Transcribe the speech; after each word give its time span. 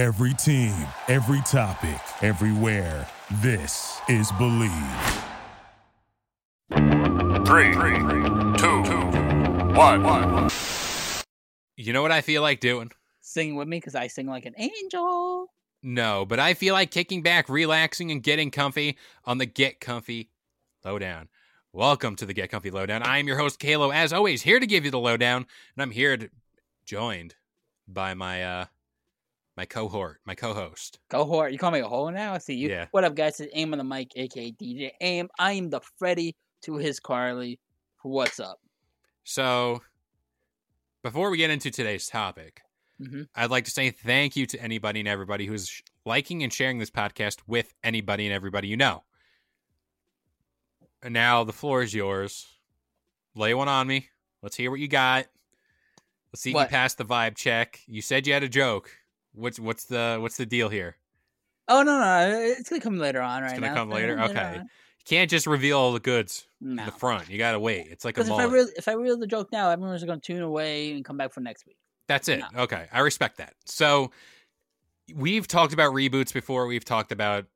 Every 0.00 0.32
team, 0.32 0.74
every 1.08 1.42
topic, 1.42 2.00
everywhere. 2.22 3.06
This 3.42 4.00
is 4.08 4.32
Bleav. 4.32 5.24
Three, 7.44 7.74
two, 8.56 8.80
one. 9.76 10.48
You 11.76 11.92
know 11.92 12.00
what 12.00 12.12
I 12.12 12.22
feel 12.22 12.40
like 12.40 12.60
doing? 12.60 12.90
Sing 13.20 13.56
with 13.56 13.68
me 13.68 13.76
because 13.76 13.94
I 13.94 14.06
sing 14.06 14.26
like 14.26 14.46
an 14.46 14.54
angel. 14.56 15.48
No, 15.82 16.24
but 16.24 16.40
I 16.40 16.54
feel 16.54 16.72
like 16.72 16.90
kicking 16.90 17.22
back, 17.22 17.50
relaxing, 17.50 18.10
and 18.10 18.22
getting 18.22 18.50
comfy 18.50 18.96
on 19.26 19.36
the 19.36 19.44
Get 19.44 19.80
Comfy 19.80 20.30
Lowdown. 20.82 21.28
Welcome 21.74 22.16
to 22.16 22.24
the 22.24 22.32
Get 22.32 22.50
Comfy 22.50 22.70
Lowdown. 22.70 23.02
I 23.02 23.18
am 23.18 23.28
your 23.28 23.36
host, 23.36 23.58
Kalo, 23.58 23.90
as 23.90 24.14
always, 24.14 24.40
here 24.40 24.60
to 24.60 24.66
give 24.66 24.86
you 24.86 24.90
the 24.90 24.98
lowdown, 24.98 25.44
and 25.76 25.82
I'm 25.82 25.90
here 25.90 26.16
to, 26.16 26.30
joined 26.86 27.34
by 27.86 28.14
my 28.14 28.42
uh 28.42 28.64
my 29.60 29.66
cohort, 29.66 30.22
my 30.24 30.34
co-host. 30.34 31.00
Cohort. 31.10 31.52
You 31.52 31.58
call 31.58 31.70
me 31.70 31.80
a 31.80 31.86
hole 31.86 32.10
now? 32.10 32.32
I 32.32 32.38
see 32.38 32.54
you. 32.54 32.70
Yeah. 32.70 32.86
What 32.92 33.04
up, 33.04 33.14
guys? 33.14 33.38
It's 33.40 33.52
Aim 33.54 33.74
on 33.74 33.78
the 33.78 33.84
mic, 33.84 34.10
aka 34.16 34.50
DJ 34.52 34.90
Aim. 35.02 35.28
I 35.38 35.52
am 35.52 35.68
the 35.68 35.82
Freddy 35.98 36.34
to 36.62 36.76
his 36.78 36.98
Carly. 36.98 37.60
What's 38.02 38.40
up? 38.40 38.58
So, 39.24 39.82
before 41.02 41.28
we 41.28 41.36
get 41.36 41.50
into 41.50 41.70
today's 41.70 42.06
topic, 42.06 42.62
Mhm. 43.02 43.28
I'd 43.34 43.50
like 43.50 43.66
to 43.66 43.70
say 43.70 43.90
thank 43.90 44.34
you 44.34 44.46
to 44.46 44.62
anybody 44.62 45.00
and 45.00 45.08
everybody 45.10 45.44
who's 45.44 45.82
liking 46.06 46.42
and 46.42 46.50
sharing 46.50 46.78
this 46.78 46.90
podcast 46.90 47.42
with 47.46 47.74
anybody 47.84 48.24
and 48.24 48.32
everybody 48.34 48.66
you 48.68 48.78
know. 48.78 49.04
And 51.02 51.12
now 51.12 51.44
the 51.44 51.52
floor 51.52 51.82
is 51.82 51.92
yours. 51.92 52.46
Lay 53.34 53.52
one 53.52 53.68
on 53.68 53.86
me. 53.86 54.08
Let's 54.40 54.56
hear 54.56 54.70
what 54.70 54.80
you 54.80 54.88
got. 54.88 55.26
Let's 56.32 56.40
see 56.40 56.52
if 56.52 56.56
you 56.56 56.64
passed 56.64 56.96
the 56.96 57.04
vibe 57.04 57.36
check. 57.36 57.80
You 57.86 58.00
said 58.00 58.26
you 58.26 58.32
had 58.32 58.42
a 58.42 58.48
joke. 58.48 58.96
What's 59.32 59.58
what's 59.60 59.84
the 59.84 60.18
what's 60.20 60.36
the 60.36 60.46
deal 60.46 60.68
here? 60.68 60.96
Oh 61.68 61.82
no, 61.82 61.98
no, 62.00 62.40
it's 62.40 62.68
gonna 62.68 62.80
come 62.82 62.98
later 62.98 63.20
on. 63.20 63.42
Right 63.42 63.52
it's 63.52 63.60
gonna 63.60 63.72
now. 63.72 63.80
come 63.80 63.90
later? 63.90 64.16
Later 64.16 64.30
Okay. 64.30 64.58
on. 64.58 64.62
You 64.64 65.04
can't 65.06 65.30
just 65.30 65.46
reveal 65.46 65.78
all 65.78 65.92
the 65.92 66.00
goods 66.00 66.46
No. 66.60 66.82
in 66.82 66.86
the 66.86 66.92
front. 66.92 67.30
You 67.30 67.38
gotta 67.38 67.58
wait. 67.60 67.86
It's 67.90 68.04
like 68.04 68.16
a 68.16 68.20
Because 68.24 68.28
if 68.28 68.34
I 68.38 68.46
mullet. 68.46 68.68
if 68.76 68.88
I 68.88 68.92
reveal 68.92 69.16
the 69.18 69.26
joke 69.26 69.50
now, 69.52 69.70
everyone's 69.70 70.02
gonna 70.04 70.20
tune 70.20 70.42
away 70.42 70.92
and 70.92 71.04
come 71.04 71.16
back 71.16 71.32
for 71.32 71.40
next 71.40 71.66
week. 71.66 71.78
That's 72.06 72.28
it. 72.28 72.40
No. 72.52 72.62
Okay. 72.62 72.88
I 72.92 73.00
respect 73.00 73.38
that. 73.38 73.54
So 73.66 74.10
we've 75.14 75.46
talked 75.46 75.72
about 75.72 75.92
reboots 75.94 76.32
before. 76.32 76.66
We've 76.66 76.84
talked 76.84 77.12
about 77.12 77.46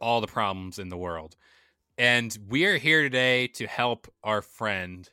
all 0.00 0.20
the 0.20 0.26
problems 0.26 0.78
in 0.78 0.88
the 0.88 0.96
world. 0.96 1.36
And 1.98 2.36
we 2.48 2.64
are 2.66 2.76
here 2.78 3.02
today 3.02 3.46
to 3.48 3.66
help 3.66 4.12
our 4.24 4.42
friend, 4.42 5.08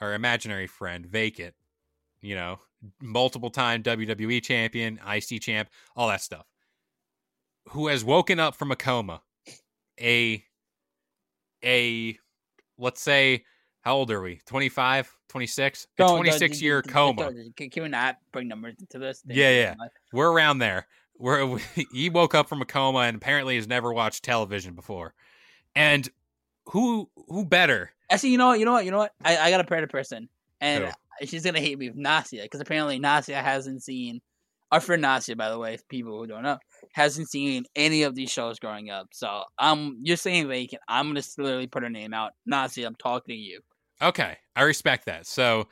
our 0.00 0.12
imaginary 0.14 0.66
friend, 0.66 1.06
Vacant, 1.06 1.54
you 2.20 2.34
know, 2.34 2.60
multiple 3.00 3.50
time 3.50 3.82
WWE 3.82 4.42
champion, 4.42 4.98
IC 5.06 5.40
champ, 5.40 5.68
all 5.96 6.08
that 6.08 6.22
stuff, 6.22 6.46
who 7.70 7.88
has 7.88 8.04
woken 8.04 8.38
up 8.40 8.54
from 8.54 8.70
a 8.70 8.76
coma. 8.76 9.22
A, 10.00 10.44
a, 11.64 12.18
let's 12.78 13.00
say, 13.00 13.44
how 13.82 13.96
old 13.96 14.10
are 14.10 14.20
we? 14.20 14.40
25, 14.46 15.14
26? 15.28 15.84
A 15.84 15.86
Don't- 15.96 16.08
don't- 16.08 16.16
26 16.16 16.62
year 16.62 16.82
coma. 16.82 17.32
Can 17.56 17.82
we 17.82 17.88
not 17.88 18.16
bring 18.32 18.48
numbers 18.48 18.74
into 18.80 18.98
this? 18.98 19.22
Yeah, 19.26 19.50
yeah. 19.50 19.74
We're 20.12 20.32
around 20.32 20.58
there. 20.58 20.86
Where 21.16 21.58
he 21.92 22.10
woke 22.10 22.34
up 22.34 22.48
from 22.48 22.60
a 22.60 22.64
coma 22.64 23.00
and 23.00 23.16
apparently 23.16 23.56
has 23.56 23.68
never 23.68 23.92
watched 23.92 24.24
television 24.24 24.74
before. 24.74 25.14
And 25.76 26.08
who 26.66 27.08
who 27.28 27.44
better? 27.44 27.92
Actually, 28.10 28.30
you 28.30 28.38
know 28.38 28.48
what? 28.48 28.58
You 28.58 28.64
know 28.64 28.72
what? 28.72 28.84
You 28.84 28.90
know 28.90 28.98
what? 28.98 29.12
I, 29.24 29.36
I 29.38 29.50
got 29.50 29.60
a 29.60 29.64
better 29.64 29.86
person, 29.86 30.28
and? 30.60 30.92
She's 31.22 31.44
gonna 31.44 31.60
hate 31.60 31.78
me, 31.78 31.88
with 31.90 31.98
Nasia, 31.98 32.42
because 32.42 32.60
apparently 32.60 32.98
Nasia 32.98 33.42
hasn't 33.42 33.82
seen. 33.82 34.20
Our 34.72 34.80
friend 34.80 35.04
Nasia, 35.04 35.36
by 35.36 35.50
the 35.50 35.58
way, 35.58 35.78
people 35.88 36.18
who 36.18 36.26
don't 36.26 36.42
know, 36.42 36.58
hasn't 36.94 37.28
seen 37.28 37.64
any 37.76 38.02
of 38.02 38.14
these 38.14 38.30
shows 38.30 38.58
growing 38.58 38.90
up. 38.90 39.08
So 39.12 39.44
um, 39.58 39.98
you're 40.02 40.16
saying 40.16 40.48
vacant. 40.48 40.82
I'm 40.88 41.08
gonna 41.08 41.22
literally 41.38 41.66
put 41.68 41.84
her 41.84 41.90
name 41.90 42.12
out. 42.12 42.32
Nasia, 42.50 42.86
I'm 42.86 42.96
talking 42.96 43.34
to 43.34 43.38
you. 43.38 43.60
Okay, 44.02 44.36
I 44.56 44.62
respect 44.62 45.06
that. 45.06 45.26
So 45.26 45.68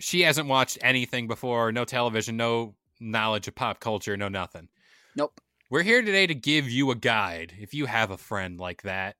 she 0.00 0.22
hasn't 0.22 0.48
watched 0.48 0.78
anything 0.80 1.28
before, 1.28 1.72
no 1.72 1.84
television, 1.84 2.36
no 2.36 2.74
knowledge 3.00 3.48
of 3.48 3.54
pop 3.54 3.80
culture, 3.80 4.16
no 4.16 4.28
nothing. 4.28 4.68
Nope. 5.16 5.40
We're 5.70 5.82
here 5.82 6.02
today 6.02 6.26
to 6.26 6.34
give 6.34 6.70
you 6.70 6.90
a 6.90 6.94
guide 6.94 7.52
if 7.58 7.74
you 7.74 7.86
have 7.86 8.10
a 8.10 8.16
friend 8.16 8.58
like 8.58 8.82
that. 8.82 9.16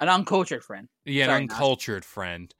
An 0.00 0.08
uncultured 0.08 0.62
friend. 0.62 0.88
Yeah, 1.04 1.24
an 1.24 1.30
Sorry, 1.30 1.46
Nas. 1.46 1.52
uncultured 1.52 2.04
friend 2.04 2.54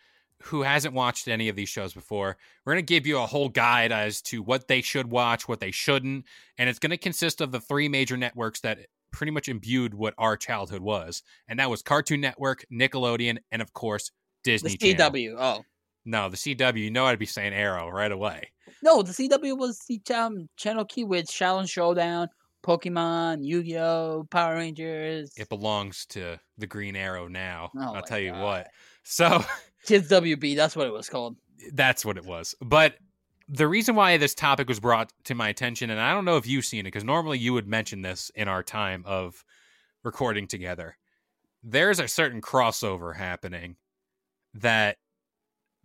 who 0.45 0.63
hasn't 0.63 0.95
watched 0.95 1.29
any 1.29 1.49
of 1.49 1.57
these 1.57 1.69
shows 1.69 1.93
before. 1.93 2.37
We're 2.65 2.75
going 2.75 2.85
to 2.85 2.95
give 2.95 3.07
you 3.07 3.19
a 3.19 3.27
whole 3.27 3.49
guide 3.49 3.91
as 3.93 4.23
to 4.23 4.43
what 4.43 4.69
they 4.69 4.81
should 4.81 5.11
watch, 5.11 5.49
what 5.49 5.61
they 5.61 5.71
shouldn't, 5.73 6.25
and 6.57 6.69
it's 6.71 6.79
going 6.79 6.91
to 6.91 6.97
consist 6.97 7.41
of 7.41 7.51
the 7.53 7.61
three 7.61 7.89
major 7.89 8.17
networks 8.17 8.61
that 8.61 8.79
pretty 9.11 9.31
much 9.33 9.49
imbued 9.49 9.95
what 9.95 10.15
our 10.19 10.37
childhood 10.37 10.83
was, 10.83 11.23
and 11.49 11.59
that 11.59 11.71
was 11.71 11.83
Cartoon 11.83 12.21
Network, 12.21 12.65
Nickelodeon, 12.73 13.39
and 13.51 13.63
of 13.63 13.73
course 13.73 14.11
The 14.45 14.53
Disney 14.53 14.77
Channel. 14.77 15.11
CW. 15.13 15.35
Oh 15.39 15.63
No, 16.05 16.29
the 16.29 16.37
CW. 16.37 16.77
You 16.79 16.91
know 16.91 17.07
I'd 17.07 17.19
be 17.19 17.27
saying 17.27 17.53
Arrow 17.55 17.89
right 17.89 18.13
away. 18.13 18.51
no, 18.83 19.03
the 19.03 19.13
CW 19.13 19.59
was 19.59 19.81
the 19.89 20.01
um, 20.15 20.49
channel 20.57 20.85
key 20.85 21.05
with 21.05 21.29
Challenge 21.29 21.69
Showdown, 21.69 22.29
Pokemon, 22.63 23.39
Yu 23.45 23.63
Gi 23.63 23.79
Oh, 23.79 24.27
Power 24.31 24.55
Rangers, 24.57 25.33
It 25.37 25.49
belongs 25.49 26.05
to 26.11 26.39
the 26.59 26.67
Green 26.67 26.95
Arrow 26.95 27.29
now. 27.29 27.71
Oh 27.77 27.95
I'll 27.95 28.03
tell 28.03 28.19
you 28.21 28.33
what. 28.35 28.69
So. 29.03 29.43
Kids 29.89 30.09
WB. 30.11 30.55
That's 30.57 30.77
what 30.77 30.87
it 30.87 30.93
was 30.93 31.09
called. 31.09 31.37
that's 31.73 32.05
what 32.05 32.17
it 32.17 32.25
was. 32.25 32.55
But 32.61 32.95
the 33.49 33.67
reason 33.67 33.95
why 33.95 34.17
this 34.19 34.35
topic 34.35 34.69
was 34.69 34.79
brought 34.81 35.13
to 35.25 35.35
my 35.35 35.49
attention, 35.49 35.91
and 35.91 35.99
I 36.01 36.13
don't 36.13 36.25
know 36.27 36.37
if 36.37 36.47
you've 36.47 36.65
seen 36.67 36.81
it, 36.81 36.85
because 36.85 37.05
normally 37.05 37.39
you 37.39 37.53
would 37.55 37.67
mention 37.67 38.03
this 38.03 38.31
in 38.35 38.47
our 38.49 38.63
time 38.63 39.03
of 39.07 39.43
recording 40.05 40.47
together. 40.47 40.97
There's 41.63 41.99
a 41.99 42.07
certain 42.09 42.41
crossover 42.41 43.17
happening 43.17 43.77
that 44.55 44.99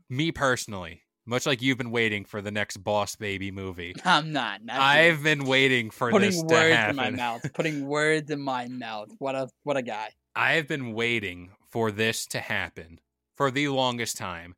me 0.10 0.32
personally, 0.32 1.02
much 1.26 1.46
like 1.46 1.62
you've 1.62 1.78
been 1.78 1.90
waiting 1.92 2.26
for 2.26 2.42
the 2.42 2.52
next 2.52 2.78
Boss 2.78 3.16
Baby 3.16 3.50
movie, 3.50 3.96
I'm 4.06 4.34
not. 4.34 4.64
not 4.64 4.80
I've 4.80 5.24
been 5.24 5.46
waiting 5.46 5.90
for 5.90 6.12
this 6.20 6.36
putting 6.36 6.48
to 6.50 6.54
words 6.54 6.90
in 6.90 6.96
my 6.96 7.04
happen. 7.04 7.16
mouth. 7.16 7.46
Putting 7.54 7.88
words 7.88 8.30
in 8.30 8.42
my 8.42 8.68
mouth. 8.68 9.10
What 9.20 9.36
a 9.36 9.48
what 9.64 9.78
a 9.78 9.82
guy. 9.82 10.10
I 10.36 10.54
have 10.54 10.68
been 10.68 10.94
waiting 10.94 11.52
for 11.70 11.92
this 11.92 12.28
to 12.28 12.40
happen 12.40 13.00
for 13.36 13.52
the 13.52 13.68
longest 13.70 14.18
time, 14.18 14.56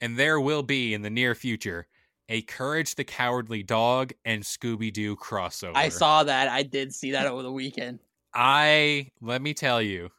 and 0.00 0.18
there 0.18 0.40
will 0.40 0.62
be 0.62 0.94
in 0.94 1.02
the 1.02 1.10
near 1.10 1.34
future 1.34 1.86
a 2.28 2.42
Courage 2.42 2.94
the 2.94 3.04
Cowardly 3.04 3.62
Dog 3.62 4.12
and 4.24 4.42
Scooby 4.42 4.92
Doo 4.92 5.16
crossover. 5.16 5.76
I 5.76 5.88
saw 5.88 6.24
that. 6.24 6.48
I 6.48 6.62
did 6.62 6.92
see 6.92 7.12
that 7.12 7.26
over 7.26 7.42
the 7.42 7.52
weekend. 7.52 8.00
I 8.34 9.10
let 9.20 9.40
me 9.40 9.54
tell 9.54 9.80
you, 9.80 10.10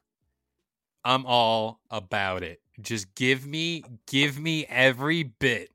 I'm 1.04 1.26
all 1.26 1.80
about 1.92 2.44
it. 2.44 2.62
Just 2.82 3.14
give 3.16 3.46
me, 3.46 3.84
give 4.08 4.40
me 4.40 4.66
every 4.68 5.24
bit 5.24 5.72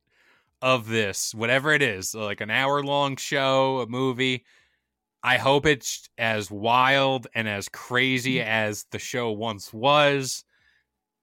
of 0.61 0.89
this, 0.89 1.35
whatever 1.35 1.73
it 1.73 1.83
is, 1.83 2.15
like 2.15 2.41
an 2.41 2.51
hour 2.51 2.83
long 2.83 3.17
show, 3.17 3.81
a 3.81 3.87
movie. 3.87 4.45
I 5.23 5.37
hope 5.37 5.67
it's 5.67 6.09
as 6.19 6.51
wild 6.51 7.27
and 7.35 7.49
as 7.49 7.69
crazy 7.69 8.37
mm. 8.37 8.47
as 8.47 8.87
the 8.91 8.99
show 8.99 9.31
once 9.33 9.73
was. 9.73 10.45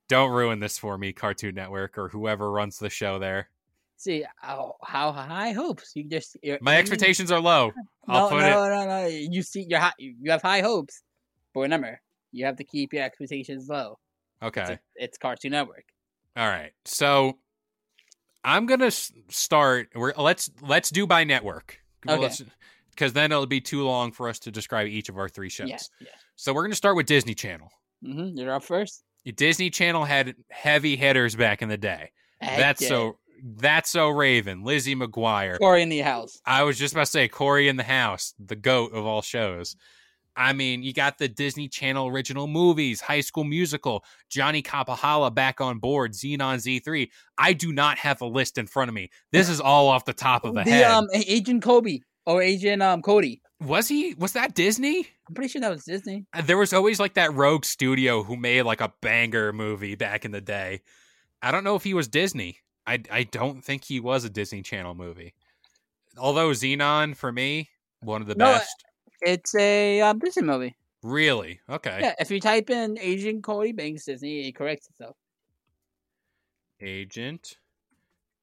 Don't 0.09 0.31
ruin 0.31 0.59
this 0.59 0.77
for 0.77 0.97
me, 0.97 1.13
Cartoon 1.13 1.55
Network 1.55 1.97
or 1.97 2.09
whoever 2.09 2.51
runs 2.51 2.77
the 2.79 2.89
show 2.89 3.19
there. 3.19 3.49
See 3.95 4.25
how 4.37 4.75
how 4.83 5.11
high 5.11 5.51
hopes. 5.51 5.91
You 5.95 6.03
just 6.03 6.37
My 6.61 6.77
expectations 6.77 7.31
are 7.31 7.39
low. 7.39 7.71
I'll 8.07 8.29
No, 8.29 8.35
put 8.35 8.41
no, 8.41 8.63
it. 8.63 8.69
no, 8.69 8.85
no. 8.85 9.05
You 9.07 9.43
see, 9.43 9.65
you're 9.69 9.79
high, 9.79 9.93
you 9.97 10.31
have 10.31 10.41
high 10.41 10.61
hopes, 10.61 11.03
but 11.53 11.61
remember, 11.61 12.01
you 12.31 12.45
have 12.45 12.55
to 12.57 12.63
keep 12.63 12.93
your 12.93 13.03
expectations 13.03 13.69
low. 13.69 13.99
Okay. 14.41 14.61
It's, 14.73 14.81
it's 14.95 15.17
Cartoon 15.17 15.51
Network. 15.51 15.85
All 16.37 16.47
right. 16.47 16.71
So 16.85 17.37
I'm 18.43 18.65
gonna 18.65 18.91
start. 18.91 19.89
We're 19.93 20.13
let's 20.17 20.49
let's 20.61 20.89
do 20.89 21.05
by 21.05 21.23
network. 21.23 21.77
Okay. 22.07 22.33
Because 22.91 23.13
then 23.13 23.31
it'll 23.31 23.45
be 23.45 23.61
too 23.61 23.83
long 23.83 24.11
for 24.11 24.27
us 24.29 24.39
to 24.39 24.51
describe 24.51 24.87
each 24.87 25.09
of 25.09 25.17
our 25.17 25.29
three 25.29 25.49
shows. 25.49 25.69
Yes, 25.69 25.89
yes. 25.99 26.13
So 26.35 26.53
we're 26.53 26.63
gonna 26.63 26.75
start 26.75 26.95
with 26.95 27.05
Disney 27.05 27.33
Channel. 27.35 27.69
Mm-hmm. 28.03 28.37
You're 28.37 28.53
up 28.53 28.63
first. 28.63 29.03
Disney 29.35 29.69
Channel 29.69 30.05
had 30.05 30.35
heavy 30.49 30.95
hitters 30.95 31.35
back 31.35 31.61
in 31.61 31.69
the 31.69 31.77
day. 31.77 32.11
That's 32.41 32.85
so. 32.87 33.17
That's 33.41 33.89
so 33.89 34.09
Raven, 34.09 34.63
Lizzie 34.65 34.95
McGuire. 34.95 35.57
Corey 35.59 35.81
in 35.81 35.87
the 35.87 35.99
house. 35.99 36.41
I 36.45 36.63
was 36.63 36.77
just 36.77 36.93
about 36.93 37.05
to 37.05 37.11
say 37.11 37.29
Corey 37.29 37.69
in 37.69 37.77
the 37.77 37.83
House, 37.83 38.33
the 38.37 38.57
goat 38.57 38.91
of 38.91 39.05
all 39.05 39.21
shows. 39.21 39.77
I 40.35 40.51
mean, 40.51 40.83
you 40.83 40.91
got 40.93 41.17
the 41.17 41.29
Disney 41.29 41.69
Channel 41.69 42.07
original 42.07 42.47
movies, 42.47 42.99
High 42.99 43.21
School 43.21 43.45
Musical, 43.45 44.03
Johnny 44.29 44.61
Kapahala 44.61 45.33
back 45.33 45.61
on 45.61 45.79
board, 45.79 46.11
Zenon 46.13 46.57
Z3. 46.57 47.09
I 47.37 47.53
do 47.53 47.71
not 47.71 47.97
have 47.97 48.19
a 48.19 48.25
list 48.25 48.57
in 48.57 48.67
front 48.67 48.89
of 48.89 48.95
me. 48.95 49.09
This 49.31 49.47
is 49.47 49.61
all 49.61 49.87
off 49.87 50.03
the 50.03 50.13
top 50.13 50.43
of 50.43 50.53
the, 50.53 50.63
The 50.63 50.71
head. 50.71 50.91
um 50.91 51.07
Agent 51.13 51.63
Kobe 51.63 51.99
or 52.25 52.41
Agent 52.41 52.81
um 52.83 53.01
Cody. 53.01 53.41
Was 53.61 53.87
he? 53.89 54.13
Was 54.15 54.33
that 54.33 54.53
Disney? 54.55 55.07
I'm 55.27 55.35
pretty 55.35 55.49
sure 55.49 55.61
that 55.61 55.69
was 55.71 55.83
Disney. 55.83 56.25
Uh, 56.33 56.41
There 56.41 56.57
was 56.57 56.71
always 56.73 56.99
like 56.99 57.15
that 57.15 57.33
rogue 57.33 57.65
studio 57.65 58.23
who 58.23 58.37
made 58.37 58.61
like 58.63 58.79
a 58.81 58.93
banger 59.01 59.51
movie 59.51 59.95
back 59.95 60.23
in 60.23 60.31
the 60.31 60.41
day. 60.41 60.81
I 61.41 61.51
don't 61.51 61.63
know 61.63 61.75
if 61.75 61.83
he 61.83 61.93
was 61.93 62.07
Disney. 62.07 62.57
I 62.87 63.01
I 63.11 63.23
don't 63.23 63.61
think 63.63 63.83
he 63.83 63.99
was 63.99 64.23
a 64.23 64.29
Disney 64.29 64.61
Channel 64.61 64.95
movie. 64.95 65.33
Although 66.17 66.49
Zenon 66.51 67.15
for 67.15 67.31
me, 67.31 67.69
One 68.01 68.21
of 68.21 68.27
the 68.27 68.35
No, 68.35 68.45
best. 68.45 68.83
It's 69.21 69.53
a 69.55 70.01
um, 70.01 70.19
Disney 70.19 70.43
movie. 70.43 70.75
Really? 71.03 71.59
Okay. 71.69 71.97
Yeah, 72.01 72.13
if 72.19 72.31
you 72.31 72.39
type 72.39 72.69
in 72.69 72.97
Agent 72.99 73.43
Cody 73.43 73.73
Banks 73.73 74.05
Disney, 74.05 74.47
it 74.47 74.55
corrects 74.55 74.87
itself. 74.89 75.15
Agent 76.81 77.57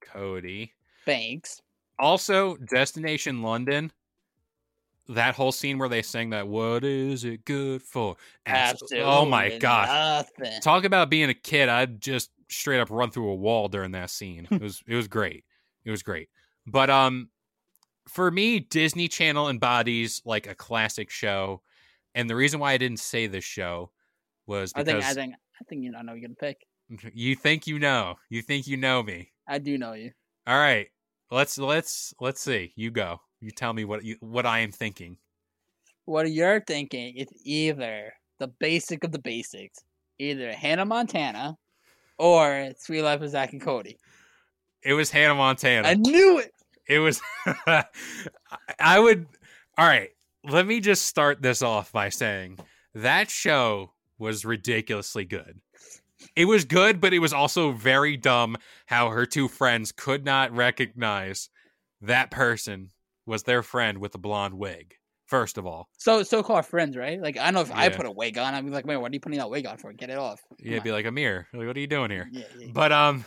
Cody. 0.00 0.72
Banks. 1.06 1.62
Also, 1.98 2.56
Destination 2.56 3.42
London. 3.42 3.92
That 5.08 5.34
whole 5.34 5.52
scene 5.52 5.78
where 5.78 5.88
they 5.88 6.02
sang 6.02 6.30
that 6.30 6.48
"What 6.48 6.84
is 6.84 7.24
it 7.24 7.44
good 7.44 7.82
for?" 7.82 8.16
Absolutely. 8.44 9.02
Oh 9.02 9.24
my 9.24 9.56
gosh! 9.58 9.88
Nothing. 9.88 10.60
Talk 10.60 10.84
about 10.84 11.10
being 11.10 11.30
a 11.30 11.34
kid. 11.34 11.68
I'd 11.68 12.00
just 12.00 12.30
straight 12.48 12.80
up 12.80 12.90
run 12.90 13.10
through 13.10 13.30
a 13.30 13.34
wall 13.34 13.68
during 13.68 13.92
that 13.92 14.10
scene. 14.10 14.48
It 14.50 14.60
was 14.62 14.82
it 14.86 14.94
was 14.94 15.08
great. 15.08 15.44
It 15.84 15.90
was 15.90 16.02
great. 16.02 16.28
But 16.66 16.90
um 16.90 17.30
for 18.08 18.30
me, 18.30 18.60
Disney 18.60 19.08
Channel 19.08 19.48
embodies 19.48 20.22
like 20.24 20.46
a 20.46 20.54
classic 20.54 21.10
show. 21.10 21.62
And 22.14 22.30
the 22.30 22.36
reason 22.36 22.60
why 22.60 22.72
I 22.72 22.78
didn't 22.78 23.00
say 23.00 23.26
this 23.26 23.44
show 23.44 23.90
was 24.46 24.72
I 24.74 24.82
because 24.82 25.04
think 25.04 25.10
I 25.10 25.14
think 25.14 25.34
I 25.60 25.64
think 25.64 25.84
you 25.84 25.90
know, 25.90 25.98
I 25.98 26.02
know 26.02 26.12
you're 26.14 26.28
gonna 26.28 26.34
pick. 26.34 26.66
you 27.14 27.34
think 27.34 27.66
you 27.66 27.78
know. 27.78 28.16
You 28.28 28.42
think 28.42 28.66
you 28.66 28.76
know 28.76 29.02
me. 29.02 29.32
I 29.48 29.58
do 29.58 29.76
know 29.78 29.92
you. 29.92 30.12
All 30.46 30.58
right. 30.58 30.88
Let's 31.30 31.58
let's 31.58 32.14
let's 32.20 32.40
see. 32.40 32.72
You 32.76 32.90
go. 32.90 33.20
You 33.40 33.50
tell 33.50 33.72
me 33.72 33.84
what 33.84 34.04
you 34.04 34.16
what 34.20 34.46
I 34.46 34.60
am 34.60 34.72
thinking. 34.72 35.18
What 36.04 36.30
you're 36.30 36.60
thinking 36.60 37.16
is 37.16 37.28
either 37.44 38.12
the 38.38 38.48
basic 38.48 39.04
of 39.04 39.12
the 39.12 39.18
basics, 39.18 39.82
either 40.18 40.52
Hannah 40.52 40.84
Montana 40.84 41.56
or 42.18 42.70
Suite 42.78 43.02
Life 43.02 43.20
of 43.22 43.30
Zack 43.30 43.52
and 43.52 43.60
Cody. 43.60 43.98
It 44.82 44.94
was 44.94 45.10
Hannah 45.10 45.34
Montana. 45.34 45.88
I 45.88 45.94
knew 45.94 46.38
it. 46.38 46.52
It 46.88 47.00
was. 47.00 47.20
I 48.78 48.98
would. 48.98 49.26
All 49.76 49.86
right. 49.86 50.10
Let 50.48 50.66
me 50.66 50.80
just 50.80 51.06
start 51.06 51.42
this 51.42 51.60
off 51.60 51.90
by 51.90 52.08
saying 52.08 52.58
that 52.94 53.30
show 53.30 53.92
was 54.18 54.44
ridiculously 54.44 55.24
good. 55.24 55.60
It 56.34 56.44
was 56.46 56.64
good, 56.64 57.00
but 57.00 57.12
it 57.12 57.18
was 57.18 57.32
also 57.32 57.72
very 57.72 58.16
dumb 58.16 58.56
how 58.86 59.10
her 59.10 59.26
two 59.26 59.48
friends 59.48 59.92
could 59.92 60.24
not 60.24 60.54
recognize 60.54 61.50
that 62.00 62.30
person 62.30 62.90
was 63.26 63.42
their 63.42 63.62
friend 63.62 63.98
with 63.98 64.12
the 64.12 64.18
blonde 64.18 64.54
wig. 64.54 64.94
First 65.26 65.58
of 65.58 65.66
all, 65.66 65.88
So 65.98 66.22
so 66.22 66.44
called 66.44 66.66
friends, 66.66 66.96
right? 66.96 67.20
Like 67.20 67.36
I 67.36 67.50
know 67.50 67.60
if 67.60 67.72
I 67.72 67.88
put 67.88 68.06
a 68.06 68.10
wig 68.12 68.38
on, 68.38 68.54
I'd 68.54 68.64
be 68.64 68.70
like, 68.70 68.86
man, 68.86 69.00
what 69.00 69.10
are 69.10 69.14
you 69.14 69.20
putting 69.20 69.38
that 69.38 69.50
wig 69.50 69.66
on 69.66 69.76
for? 69.76 69.92
Get 69.92 70.08
it 70.08 70.18
off. 70.18 70.40
yeah, 70.60 70.72
it'd 70.72 70.84
be 70.84 70.92
like 70.92 71.04
Amir. 71.04 71.48
Like, 71.52 71.66
what 71.66 71.76
are 71.76 71.80
you 71.80 71.88
doing 71.88 72.12
here? 72.12 72.28
Yeah, 72.30 72.44
yeah. 72.56 72.68
But 72.72 72.92
um, 72.92 73.24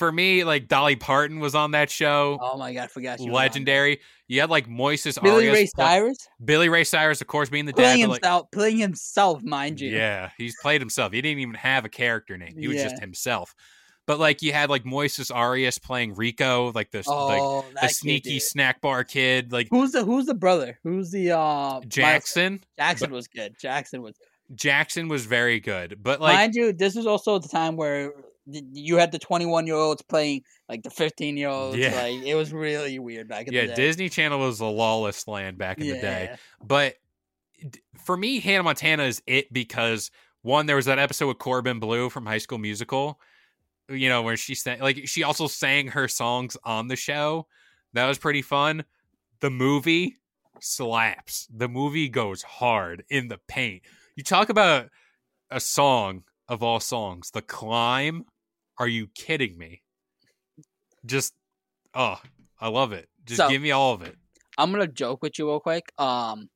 for 0.00 0.10
me, 0.10 0.42
like 0.42 0.66
Dolly 0.66 0.96
Parton 0.96 1.38
was 1.38 1.54
on 1.54 1.70
that 1.72 1.90
show. 1.90 2.38
Oh 2.40 2.56
my 2.56 2.72
god, 2.72 2.84
I 2.84 2.86
forgot 2.88 3.20
you. 3.20 3.30
legendary. 3.30 4.00
You 4.26 4.40
had 4.40 4.50
like 4.50 4.66
Moises. 4.66 5.22
Billy 5.22 5.48
Arias 5.48 5.54
Ray 5.54 5.66
Cyrus 5.66 6.28
Billy 6.44 6.68
Ray 6.68 6.84
Cyrus, 6.84 7.20
of 7.20 7.28
course, 7.28 7.50
being 7.50 7.66
the 7.66 7.72
dad. 7.72 7.82
playing 7.82 8.08
like, 8.08 8.22
himself, 8.24 8.50
playing 8.50 8.78
himself, 8.78 9.42
mind 9.44 9.80
you. 9.80 9.90
Yeah, 9.90 10.30
he's 10.38 10.56
played 10.60 10.80
himself. 10.80 11.12
He 11.12 11.22
didn't 11.22 11.38
even 11.40 11.54
have 11.54 11.84
a 11.84 11.88
character 11.88 12.36
name. 12.36 12.56
He 12.58 12.66
was 12.66 12.82
just 12.82 12.98
himself. 12.98 13.54
But 14.10 14.18
like 14.18 14.42
you 14.42 14.52
had 14.52 14.70
like 14.70 14.82
Moises 14.82 15.32
Arias 15.32 15.78
playing 15.78 16.16
Rico, 16.16 16.72
like 16.74 16.90
the 16.90 16.98
like 16.98 17.06
Oh, 17.40 17.64
the 17.80 17.86
sneaky 17.86 18.30
dude. 18.30 18.42
snack 18.42 18.80
bar 18.80 19.04
kid, 19.04 19.52
like 19.52 19.68
Who's 19.70 19.92
the 19.92 20.04
Who's 20.04 20.26
the 20.26 20.34
brother? 20.34 20.80
Who's 20.82 21.12
the 21.12 21.30
uh 21.30 21.80
Jackson. 21.86 22.60
Jackson 22.76 23.10
but- 23.10 23.14
was 23.14 23.28
good. 23.28 23.54
Jackson 23.60 24.02
was. 24.02 24.16
Jackson 24.52 25.06
was 25.06 25.26
very 25.26 25.60
good, 25.60 26.02
but 26.02 26.20
like 26.20 26.34
mind 26.34 26.56
you, 26.56 26.72
this 26.72 26.96
was 26.96 27.06
also 27.06 27.38
the 27.38 27.46
time 27.46 27.76
where 27.76 28.12
you 28.46 28.96
had 28.96 29.12
the 29.12 29.18
21 29.20 29.68
year 29.68 29.76
olds 29.76 30.02
playing 30.02 30.42
like 30.68 30.82
the 30.82 30.90
15 30.90 31.36
year 31.36 31.48
olds. 31.48 31.78
Yeah. 31.78 31.94
Like 31.94 32.24
it 32.24 32.34
was 32.34 32.52
really 32.52 32.98
weird 32.98 33.28
back 33.28 33.46
in 33.46 33.54
yeah, 33.54 33.60
the 33.60 33.66
day. 33.68 33.74
Disney 33.76 34.08
Channel 34.08 34.40
was 34.40 34.58
a 34.58 34.66
lawless 34.66 35.28
land 35.28 35.56
back 35.56 35.78
in 35.78 35.84
yeah. 35.84 35.94
the 35.94 36.00
day. 36.00 36.36
But 36.60 36.96
for 38.04 38.16
me, 38.16 38.40
Hannah 38.40 38.64
Montana 38.64 39.04
is 39.04 39.22
it 39.28 39.52
because 39.52 40.10
one, 40.42 40.66
there 40.66 40.74
was 40.74 40.86
that 40.86 40.98
episode 40.98 41.28
with 41.28 41.38
Corbin 41.38 41.78
Bleu 41.78 42.10
from 42.10 42.26
High 42.26 42.38
School 42.38 42.58
Musical, 42.58 43.20
you 43.90 44.08
know, 44.08 44.22
where 44.22 44.36
she 44.36 44.54
sang 44.54 44.80
like 44.80 45.06
she 45.08 45.22
also 45.22 45.46
sang 45.46 45.88
her 45.88 46.08
songs 46.08 46.56
on 46.64 46.88
the 46.88 46.96
show. 46.96 47.46
That 47.92 48.06
was 48.06 48.18
pretty 48.18 48.42
fun. 48.42 48.84
The 49.40 49.50
movie 49.50 50.18
slaps. 50.60 51.48
The 51.54 51.68
movie 51.68 52.08
goes 52.08 52.42
hard 52.42 53.04
in 53.10 53.28
the 53.28 53.38
paint. 53.48 53.82
You 54.16 54.22
talk 54.22 54.48
about 54.48 54.88
a 55.50 55.60
song 55.60 56.24
of 56.48 56.62
all 56.62 56.80
songs, 56.80 57.30
The 57.30 57.42
Climb. 57.42 58.24
Are 58.78 58.88
you 58.88 59.08
kidding 59.14 59.58
me? 59.58 59.82
Just 61.04 61.34
oh, 61.94 62.20
I 62.60 62.68
love 62.68 62.92
it. 62.92 63.08
Just 63.24 63.38
So- 63.38 63.48
give 63.48 63.62
me 63.62 63.70
all 63.70 63.94
of 63.94 64.02
it. 64.02 64.16
I'm 64.58 64.70
gonna 64.72 64.86
joke 64.86 65.22
with 65.22 65.38
you 65.38 65.48
real 65.48 65.60
quick. 65.60 65.90
Um, 65.98 66.50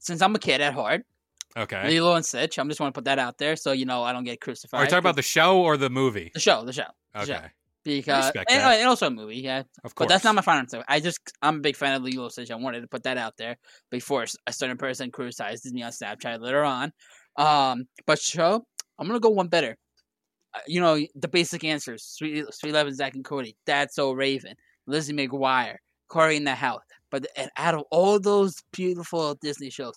since 0.00 0.20
I'm 0.20 0.34
a 0.34 0.38
kid 0.38 0.60
at 0.60 0.74
heart, 0.74 1.06
Okay. 1.56 1.88
Lilo 1.88 2.14
and 2.14 2.26
Stitch. 2.26 2.58
I'm 2.58 2.68
just 2.68 2.80
want 2.80 2.94
to 2.94 2.98
put 2.98 3.04
that 3.04 3.18
out 3.18 3.38
there 3.38 3.54
so 3.56 3.72
you 3.72 3.86
know 3.86 4.02
I 4.02 4.12
don't 4.12 4.24
get 4.24 4.40
crucified. 4.40 4.80
Are 4.80 4.84
you 4.84 4.90
talking 4.90 4.98
about 5.00 5.16
the 5.16 5.22
show 5.22 5.60
or 5.60 5.76
the 5.76 5.90
movie? 5.90 6.30
the 6.34 6.40
show? 6.40 6.64
The 6.64 6.72
show. 6.72 6.86
the 7.14 7.20
Okay, 7.20 7.26
show. 7.32 7.40
Because 7.84 8.32
and, 8.34 8.48
and 8.48 8.88
also 8.88 9.08
a 9.08 9.10
movie, 9.10 9.36
yeah. 9.36 9.62
of 9.84 9.94
course. 9.94 10.06
But 10.06 10.08
that's 10.08 10.24
not 10.24 10.34
my 10.34 10.40
final 10.40 10.60
answer. 10.60 10.82
I 10.88 11.00
just 11.00 11.20
I'm 11.42 11.56
a 11.56 11.60
big 11.60 11.76
fan 11.76 11.94
of 11.94 12.02
Lilo 12.02 12.24
and 12.24 12.32
Stitch. 12.32 12.50
I 12.50 12.54
wanted 12.54 12.80
to 12.80 12.86
put 12.86 13.02
that 13.02 13.18
out 13.18 13.36
there 13.36 13.56
before 13.90 14.24
a 14.46 14.52
certain 14.52 14.78
person 14.78 15.10
criticizes 15.10 15.70
me 15.72 15.82
on 15.82 15.92
Snapchat 15.92 16.40
later 16.40 16.64
on. 16.64 16.92
Um, 17.36 17.86
but 18.06 18.18
show 18.18 18.66
I'm 18.98 19.06
gonna 19.06 19.20
go 19.20 19.28
one 19.30 19.48
better. 19.48 19.76
Uh, 20.54 20.60
You 20.66 20.80
know 20.80 20.98
the 21.14 21.28
basic 21.28 21.62
answers: 21.62 22.04
Sweet 22.04 22.46
Sweet 22.54 22.70
Eleven, 22.70 22.94
Zach 22.94 23.14
and 23.14 23.24
Cody, 23.24 23.54
That's 23.66 23.94
So 23.96 24.12
Raven, 24.12 24.54
Lizzie 24.86 25.12
McGuire, 25.12 25.76
Corey 26.08 26.36
in 26.36 26.44
the 26.44 26.54
House. 26.54 26.80
But 27.10 27.26
and 27.36 27.50
out 27.58 27.74
of 27.74 27.84
all 27.90 28.18
those 28.18 28.62
beautiful 28.72 29.34
Disney 29.42 29.68
shows, 29.70 29.94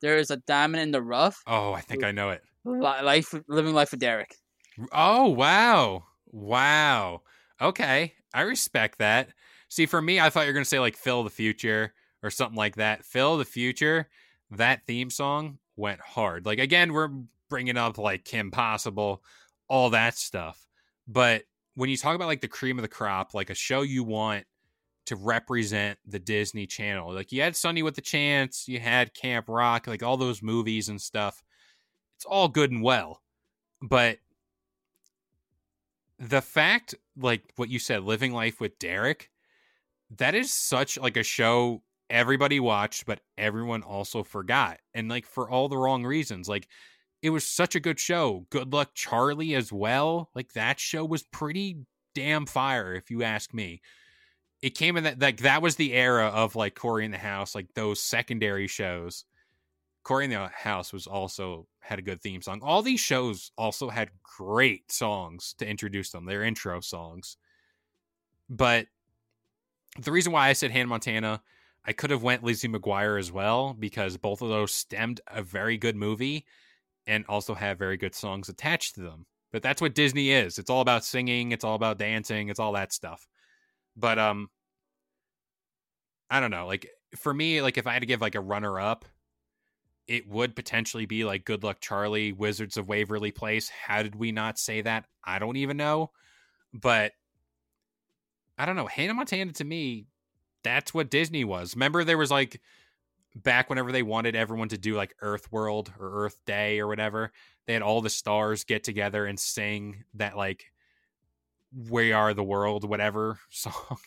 there 0.00 0.18
is 0.18 0.30
a 0.30 0.36
diamond 0.38 0.82
in 0.82 0.90
the 0.90 1.02
rough. 1.02 1.42
Oh, 1.46 1.72
I 1.72 1.80
think 1.80 2.04
I 2.04 2.12
know 2.12 2.30
it. 2.30 2.42
Life, 2.64 3.34
living 3.48 3.74
life 3.74 3.90
with 3.90 4.00
Derek. 4.00 4.34
Oh, 4.92 5.28
wow. 5.28 6.04
Wow. 6.26 7.22
Okay. 7.60 8.14
I 8.34 8.42
respect 8.42 8.98
that. 8.98 9.30
See, 9.68 9.86
for 9.86 10.00
me, 10.00 10.20
I 10.20 10.30
thought 10.30 10.42
you 10.42 10.48
were 10.48 10.54
going 10.54 10.64
to 10.64 10.68
say 10.68 10.80
like 10.80 10.96
Phil 10.96 11.24
the 11.24 11.30
Future 11.30 11.92
or 12.22 12.30
something 12.30 12.56
like 12.56 12.76
that. 12.76 13.04
Phil 13.04 13.38
the 13.38 13.44
Future, 13.44 14.08
that 14.50 14.86
theme 14.86 15.10
song 15.10 15.58
went 15.76 16.00
hard. 16.00 16.46
Like, 16.46 16.58
again, 16.58 16.92
we're 16.92 17.10
bringing 17.48 17.76
up 17.76 17.98
like 17.98 18.24
Kim 18.24 18.50
Possible, 18.50 19.22
all 19.68 19.90
that 19.90 20.16
stuff. 20.16 20.66
But 21.06 21.44
when 21.74 21.90
you 21.90 21.96
talk 21.96 22.14
about 22.14 22.28
like 22.28 22.40
the 22.40 22.48
cream 22.48 22.78
of 22.78 22.82
the 22.82 22.88
crop, 22.88 23.34
like 23.34 23.50
a 23.50 23.54
show 23.54 23.82
you 23.82 24.04
want 24.04 24.44
to 25.08 25.16
represent 25.16 25.98
the 26.06 26.18
Disney 26.18 26.66
Channel, 26.66 27.12
like 27.12 27.32
you 27.32 27.42
had 27.42 27.56
Sunny 27.56 27.82
with 27.82 27.94
the 27.94 28.00
Chance, 28.00 28.68
you 28.68 28.80
had 28.80 29.14
Camp 29.14 29.48
Rock, 29.48 29.86
like 29.86 30.02
all 30.02 30.16
those 30.16 30.42
movies 30.42 30.88
and 30.88 31.00
stuff. 31.00 31.42
It's 32.16 32.24
all 32.24 32.48
good 32.48 32.70
and 32.70 32.82
well. 32.82 33.22
But 33.80 34.18
the 36.18 36.42
fact 36.42 36.94
like 37.16 37.42
what 37.56 37.68
you 37.68 37.78
said 37.78 38.02
living 38.02 38.32
life 38.32 38.60
with 38.60 38.78
derek 38.78 39.30
that 40.10 40.34
is 40.34 40.52
such 40.52 40.98
like 40.98 41.16
a 41.16 41.22
show 41.22 41.82
everybody 42.10 42.58
watched 42.58 43.06
but 43.06 43.20
everyone 43.36 43.82
also 43.82 44.22
forgot 44.22 44.78
and 44.94 45.08
like 45.08 45.26
for 45.26 45.48
all 45.48 45.68
the 45.68 45.76
wrong 45.76 46.04
reasons 46.04 46.48
like 46.48 46.66
it 47.22 47.30
was 47.30 47.46
such 47.46 47.74
a 47.74 47.80
good 47.80 48.00
show 48.00 48.46
good 48.50 48.72
luck 48.72 48.90
charlie 48.94 49.54
as 49.54 49.72
well 49.72 50.30
like 50.34 50.52
that 50.54 50.80
show 50.80 51.04
was 51.04 51.22
pretty 51.22 51.76
damn 52.14 52.46
fire 52.46 52.94
if 52.94 53.10
you 53.10 53.22
ask 53.22 53.54
me 53.54 53.80
it 54.62 54.70
came 54.70 54.96
in 54.96 55.04
that 55.04 55.20
like 55.20 55.38
that 55.38 55.62
was 55.62 55.76
the 55.76 55.92
era 55.92 56.26
of 56.26 56.56
like 56.56 56.74
corey 56.74 57.04
in 57.04 57.10
the 57.10 57.18
house 57.18 57.54
like 57.54 57.72
those 57.74 58.00
secondary 58.00 58.66
shows. 58.66 59.24
Corey 60.02 60.24
in 60.24 60.30
the 60.30 60.48
house 60.48 60.92
was 60.92 61.06
also 61.06 61.66
had 61.80 61.98
a 61.98 62.02
good 62.02 62.20
theme 62.22 62.40
song. 62.40 62.60
All 62.62 62.82
these 62.82 63.00
shows 63.00 63.52
also 63.58 63.88
had 63.88 64.10
great 64.22 64.90
songs 64.90 65.54
to 65.58 65.68
introduce 65.68 66.10
them 66.10 66.24
their 66.24 66.42
intro 66.42 66.80
songs. 66.80 67.36
But 68.48 68.86
the 69.98 70.12
reason 70.12 70.32
why 70.32 70.48
i 70.48 70.52
said 70.52 70.70
hannah 70.70 70.86
montana 70.88 71.42
i 71.84 71.92
could 71.92 72.10
have 72.10 72.22
went 72.22 72.44
lizzie 72.44 72.68
mcguire 72.68 73.18
as 73.18 73.32
well 73.32 73.74
because 73.78 74.16
both 74.16 74.42
of 74.42 74.48
those 74.48 74.72
stemmed 74.72 75.20
a 75.28 75.42
very 75.42 75.76
good 75.76 75.96
movie 75.96 76.44
and 77.06 77.24
also 77.28 77.54
have 77.54 77.78
very 77.78 77.96
good 77.96 78.14
songs 78.14 78.50
attached 78.50 78.94
to 78.94 79.00
them. 79.00 79.24
But 79.50 79.62
that's 79.62 79.80
what 79.80 79.94
disney 79.94 80.30
is. 80.30 80.58
It's 80.58 80.70
all 80.70 80.82
about 80.82 81.04
singing 81.04 81.52
it's 81.52 81.64
all 81.64 81.74
about 81.74 81.98
dancing 81.98 82.48
it's 82.48 82.60
all 82.60 82.72
that 82.72 82.92
stuff 82.92 83.26
but 83.98 84.18
um 84.18 84.48
i 86.30 86.40
don't 86.40 86.50
know 86.50 86.66
like 86.66 86.88
for 87.16 87.32
me 87.32 87.60
like 87.62 87.78
if 87.78 87.86
i 87.86 87.92
had 87.92 88.00
to 88.00 88.06
give 88.06 88.20
like 88.20 88.34
a 88.34 88.40
runner 88.40 88.78
up 88.78 89.04
it 90.06 90.26
would 90.26 90.56
potentially 90.56 91.04
be 91.04 91.24
like 91.24 91.44
good 91.44 91.62
luck 91.62 91.78
charlie 91.80 92.32
wizards 92.32 92.78
of 92.78 92.88
waverly 92.88 93.30
place. 93.30 93.68
How 93.68 94.02
did 94.02 94.14
we 94.14 94.32
not 94.32 94.58
say 94.58 94.80
that? 94.80 95.04
I 95.22 95.38
don't 95.38 95.56
even 95.56 95.76
know 95.76 96.10
but 96.72 97.12
i 98.56 98.66
don't 98.66 98.76
know. 98.76 98.86
Hannah 98.86 99.14
montana 99.14 99.52
to 99.52 99.64
me 99.64 100.06
that's 100.62 100.92
what 100.92 101.10
disney 101.10 101.44
was. 101.44 101.74
Remember 101.74 102.04
there 102.04 102.18
was 102.18 102.30
like 102.30 102.60
back 103.34 103.68
whenever 103.68 103.92
they 103.92 104.02
wanted 104.02 104.34
everyone 104.34 104.68
to 104.68 104.78
do 104.78 104.94
like 104.94 105.14
earth 105.20 105.52
world 105.52 105.92
or 105.98 106.24
earth 106.24 106.38
day 106.46 106.80
or 106.80 106.88
whatever 106.88 107.30
they 107.66 107.74
had 107.74 107.82
all 107.82 108.00
the 108.00 108.10
stars 108.10 108.64
get 108.64 108.82
together 108.82 109.26
and 109.26 109.38
sing 109.38 110.04
that 110.14 110.36
like 110.36 110.72
we 111.74 112.12
are 112.12 112.34
the 112.34 112.44
world 112.44 112.88
whatever 112.88 113.38
song 113.50 113.98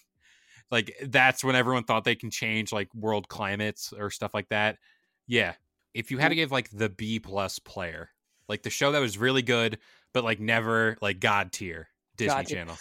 like 0.71 0.95
that's 1.03 1.43
when 1.43 1.55
everyone 1.55 1.83
thought 1.83 2.03
they 2.03 2.15
can 2.15 2.31
change 2.31 2.71
like 2.71 2.93
world 2.95 3.27
climates 3.27 3.93
or 3.97 4.09
stuff 4.09 4.33
like 4.33 4.47
that. 4.49 4.77
Yeah, 5.27 5.53
if 5.93 6.11
you 6.11 6.17
had 6.17 6.29
to 6.29 6.35
give 6.35 6.51
like 6.51 6.69
the 6.71 6.89
B 6.89 7.19
plus 7.19 7.59
player, 7.59 8.09
like 8.47 8.63
the 8.63 8.69
show 8.69 8.93
that 8.93 8.99
was 8.99 9.17
really 9.17 9.41
good 9.41 9.77
but 10.13 10.23
like 10.23 10.39
never 10.39 10.97
like 11.01 11.19
god 11.19 11.51
tier 11.51 11.89
Disney 12.17 12.35
God. 12.35 12.47
Channel. 12.47 12.77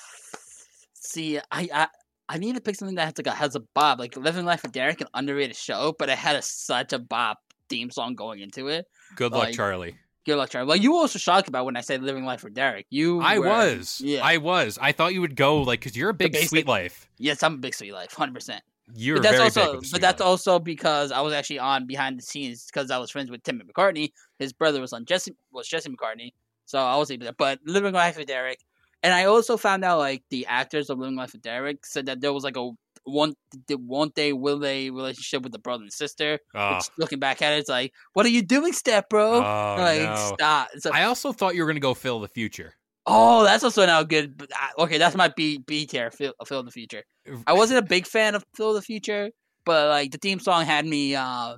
See, 0.94 1.38
I, 1.38 1.68
I 1.72 1.88
I 2.28 2.38
need 2.38 2.54
to 2.54 2.60
pick 2.60 2.76
something 2.76 2.96
that 2.96 3.06
has 3.06 3.18
like 3.18 3.26
a 3.26 3.32
has 3.32 3.56
a 3.56 3.60
bop. 3.60 3.98
Like 3.98 4.16
Living 4.16 4.44
Life 4.44 4.62
with 4.62 4.72
Derek, 4.72 5.00
an 5.00 5.08
underrated 5.14 5.56
show, 5.56 5.94
but 5.98 6.08
it 6.08 6.18
had 6.18 6.36
a, 6.36 6.42
such 6.42 6.92
a 6.92 6.98
bop 6.98 7.38
theme 7.68 7.90
song 7.90 8.14
going 8.14 8.40
into 8.40 8.68
it. 8.68 8.86
Good 9.16 9.32
luck, 9.32 9.46
Like, 9.46 9.54
Charlie. 9.54 9.96
Good 10.26 10.36
luck, 10.36 10.50
Charlie. 10.50 10.68
Well, 10.68 10.76
you 10.76 10.92
were 10.92 10.98
also 10.98 11.18
shocked 11.18 11.48
about 11.48 11.64
when 11.64 11.76
I 11.76 11.80
said 11.80 12.02
Living 12.02 12.24
Life 12.24 12.40
for 12.40 12.50
Derek. 12.50 12.86
You, 12.90 13.20
I 13.20 13.38
were- 13.38 13.46
was. 13.48 14.00
yeah. 14.04 14.20
I 14.24 14.36
was. 14.36 14.78
I 14.80 14.92
thought 14.92 15.14
you 15.14 15.20
would 15.22 15.34
go 15.36 15.62
like 15.62 15.80
because 15.80 15.96
you're 15.96 16.10
a 16.10 16.14
big 16.14 16.32
basic- 16.32 16.50
Suite 16.50 16.66
Life. 16.68 17.08
yes, 17.18 17.42
I'm 17.42 17.54
a 17.54 17.58
big 17.58 17.74
Suite 17.74 17.92
Life, 17.94 18.12
hundred 18.12 18.34
percent. 18.34 18.62
You're 18.94 19.16
But 19.16 19.22
that's 19.22 19.54
very 19.54 19.66
also, 19.66 19.80
but 19.92 20.00
that's 20.00 20.20
Life. 20.20 20.26
also 20.26 20.58
because 20.58 21.12
I 21.12 21.20
was 21.20 21.32
actually 21.32 21.60
on 21.60 21.86
behind 21.86 22.18
the 22.18 22.22
scenes 22.22 22.66
because 22.66 22.90
I 22.90 22.98
was 22.98 23.10
friends 23.10 23.30
with 23.30 23.42
Tim 23.44 23.60
McCartney. 23.62 24.12
His 24.40 24.52
brother 24.52 24.80
was 24.80 24.92
on 24.92 25.04
Jesse 25.04 25.34
was 25.52 25.68
Jesse 25.68 25.88
McCartney, 25.88 26.32
so 26.66 26.78
I 26.80 26.96
was 26.96 27.10
able 27.10 27.26
to. 27.26 27.32
But 27.32 27.60
Living 27.64 27.94
Life 27.94 28.18
with 28.18 28.26
Derek, 28.26 28.58
and 29.04 29.14
I 29.14 29.24
also 29.26 29.56
found 29.56 29.84
out 29.84 29.98
like 30.00 30.24
the 30.30 30.44
actors 30.46 30.90
of 30.90 30.98
Living 30.98 31.14
Life 31.16 31.32
with 31.32 31.42
Derek 31.42 31.86
said 31.86 32.06
that 32.06 32.20
there 32.20 32.32
was 32.32 32.42
like 32.44 32.56
a 32.56 32.70
one 33.04 33.34
the 33.66 33.76
one 33.76 34.10
day 34.14 34.32
will 34.32 34.58
they 34.58 34.90
relationship 34.90 35.42
with 35.42 35.52
the 35.52 35.58
brother 35.58 35.82
and 35.82 35.92
sister. 35.92 36.38
Oh, 36.54 36.76
Which, 36.76 36.84
looking 36.98 37.18
back 37.18 37.42
at 37.42 37.52
it, 37.52 37.58
it's 37.58 37.68
like, 37.68 37.92
what 38.12 38.26
are 38.26 38.30
you 38.30 38.42
doing, 38.42 38.72
step 38.72 39.08
bro? 39.08 39.36
oh, 39.36 39.40
like 39.78 40.02
no. 40.02 40.32
stop. 40.34 40.68
So, 40.78 40.90
I 40.92 41.04
also 41.04 41.32
thought 41.32 41.54
you 41.54 41.62
were 41.62 41.68
gonna 41.68 41.80
go 41.80 41.94
Phil 41.94 42.20
the 42.20 42.28
Future. 42.28 42.74
oh, 43.06 43.44
that's 43.44 43.64
also 43.64 43.86
now 43.86 44.02
good. 44.02 44.42
Uh, 44.52 44.82
okay, 44.82 44.98
that's 44.98 45.16
my 45.16 45.28
B 45.28 45.58
B 45.58 45.86
tier. 45.86 46.10
Phil, 46.10 46.34
Phil 46.46 46.62
the 46.62 46.70
future. 46.70 47.02
I 47.46 47.52
wasn't 47.52 47.78
a 47.78 47.82
big 47.82 48.06
fan 48.06 48.34
of 48.34 48.44
Phil 48.54 48.74
the 48.74 48.82
Future, 48.82 49.30
but 49.64 49.88
like 49.88 50.10
the 50.10 50.18
theme 50.18 50.40
song 50.40 50.64
had 50.64 50.86
me. 50.86 51.14
Uh, 51.14 51.56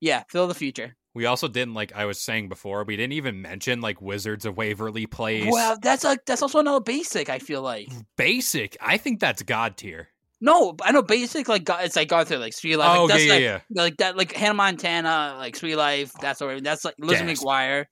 yeah, 0.00 0.22
Phil 0.30 0.46
the 0.46 0.54
Future. 0.54 0.94
We 1.14 1.26
also 1.26 1.48
didn't 1.48 1.74
like 1.74 1.92
I 1.96 2.04
was 2.04 2.20
saying 2.20 2.48
before. 2.48 2.84
We 2.84 2.96
didn't 2.96 3.14
even 3.14 3.42
mention 3.42 3.80
like 3.80 4.00
Wizards 4.00 4.44
of 4.44 4.56
Waverly 4.56 5.06
Place. 5.06 5.50
Well, 5.50 5.76
that's 5.82 6.04
like 6.04 6.24
that's 6.26 6.42
also 6.42 6.60
another 6.60 6.80
basic. 6.80 7.28
I 7.28 7.40
feel 7.40 7.62
like 7.62 7.88
Basic. 8.16 8.76
I 8.80 8.98
think 8.98 9.18
that's 9.18 9.42
god 9.42 9.76
tier. 9.76 10.08
No, 10.40 10.76
I 10.82 10.92
know 10.92 11.02
basic 11.02 11.48
like 11.48 11.68
it's 11.68 11.96
like 11.96 12.10
through 12.26 12.36
like 12.36 12.52
Street 12.52 12.76
Life. 12.76 12.96
oh 12.96 13.04
like, 13.04 13.08
that's 13.10 13.24
yeah, 13.24 13.32
like, 13.32 13.42
yeah, 13.42 13.60
yeah. 13.70 13.82
like 13.82 13.96
that 13.96 14.16
like 14.16 14.32
Hannah 14.32 14.54
Montana 14.54 15.34
like 15.38 15.56
Street 15.56 15.76
Life. 15.76 16.12
That's 16.20 16.40
already 16.40 16.60
that's 16.60 16.84
like 16.84 16.94
Lizzie 16.98 17.24
Gasp. 17.24 17.44
McGuire. 17.44 17.86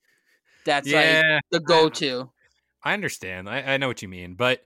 That's 0.65 0.91
like 0.91 1.43
the 1.51 1.61
go 1.61 1.89
to. 1.89 2.31
I 2.83 2.95
understand. 2.95 3.49
I, 3.49 3.63
I 3.63 3.77
know 3.79 3.89
what 3.89 4.03
you 4.03 4.09
mean. 4.09 4.35
But 4.35 4.65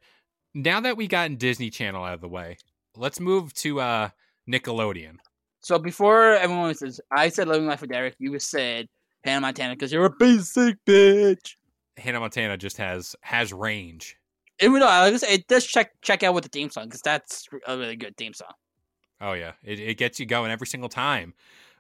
now 0.55 0.81
that 0.81 0.97
we 0.97 1.07
gotten 1.07 1.37
Disney 1.37 1.71
Channel 1.71 2.05
out 2.05 2.15
of 2.15 2.21
the 2.21 2.29
way, 2.29 2.59
let's 2.97 3.19
move 3.19 3.55
to 3.55 3.81
uh 3.81 4.09
Nickelodeon. 4.49 5.17
So 5.63 5.79
before 5.79 6.33
everyone 6.35 6.75
says, 6.75 7.01
I 7.11 7.29
said 7.29 7.49
Living 7.49 7.67
Life 7.67 7.81
with 7.81 7.91
Derek. 7.91 8.15
You 8.19 8.39
said 8.39 8.89
Hannah 9.25 9.41
Montana 9.41 9.75
because 9.75 9.93
you're 9.93 10.07
a 10.07 10.11
basic 10.19 10.77
bitch. 10.87 11.57
Hannah 11.97 12.21
Montana 12.21 12.57
just 12.57 12.77
has 12.79 13.17
has 13.23 13.53
range. 13.53 14.17
Even 14.61 14.81
though 14.81 14.89
I 14.89 15.11
was, 15.11 15.23
it 15.23 15.47
does 15.49 15.65
check 15.65 15.93
check 16.03 16.23
out 16.23 16.35
with 16.35 16.45
the 16.45 16.51
theme 16.51 16.71
song 16.71 16.87
because 16.87 17.03
that's 17.03 17.47
a 17.67 17.77
really 17.77 17.97
good 17.97 18.17
theme 18.17 18.35
song. 18.35 18.53
Oh 19.21 19.33
yeah, 19.33 19.53
it, 19.63 19.81
it 19.81 19.99
gets 19.99 20.21
you 20.21 20.27
going 20.27 20.51
every 20.51 20.67
single 20.67 20.89
time. 20.89 21.35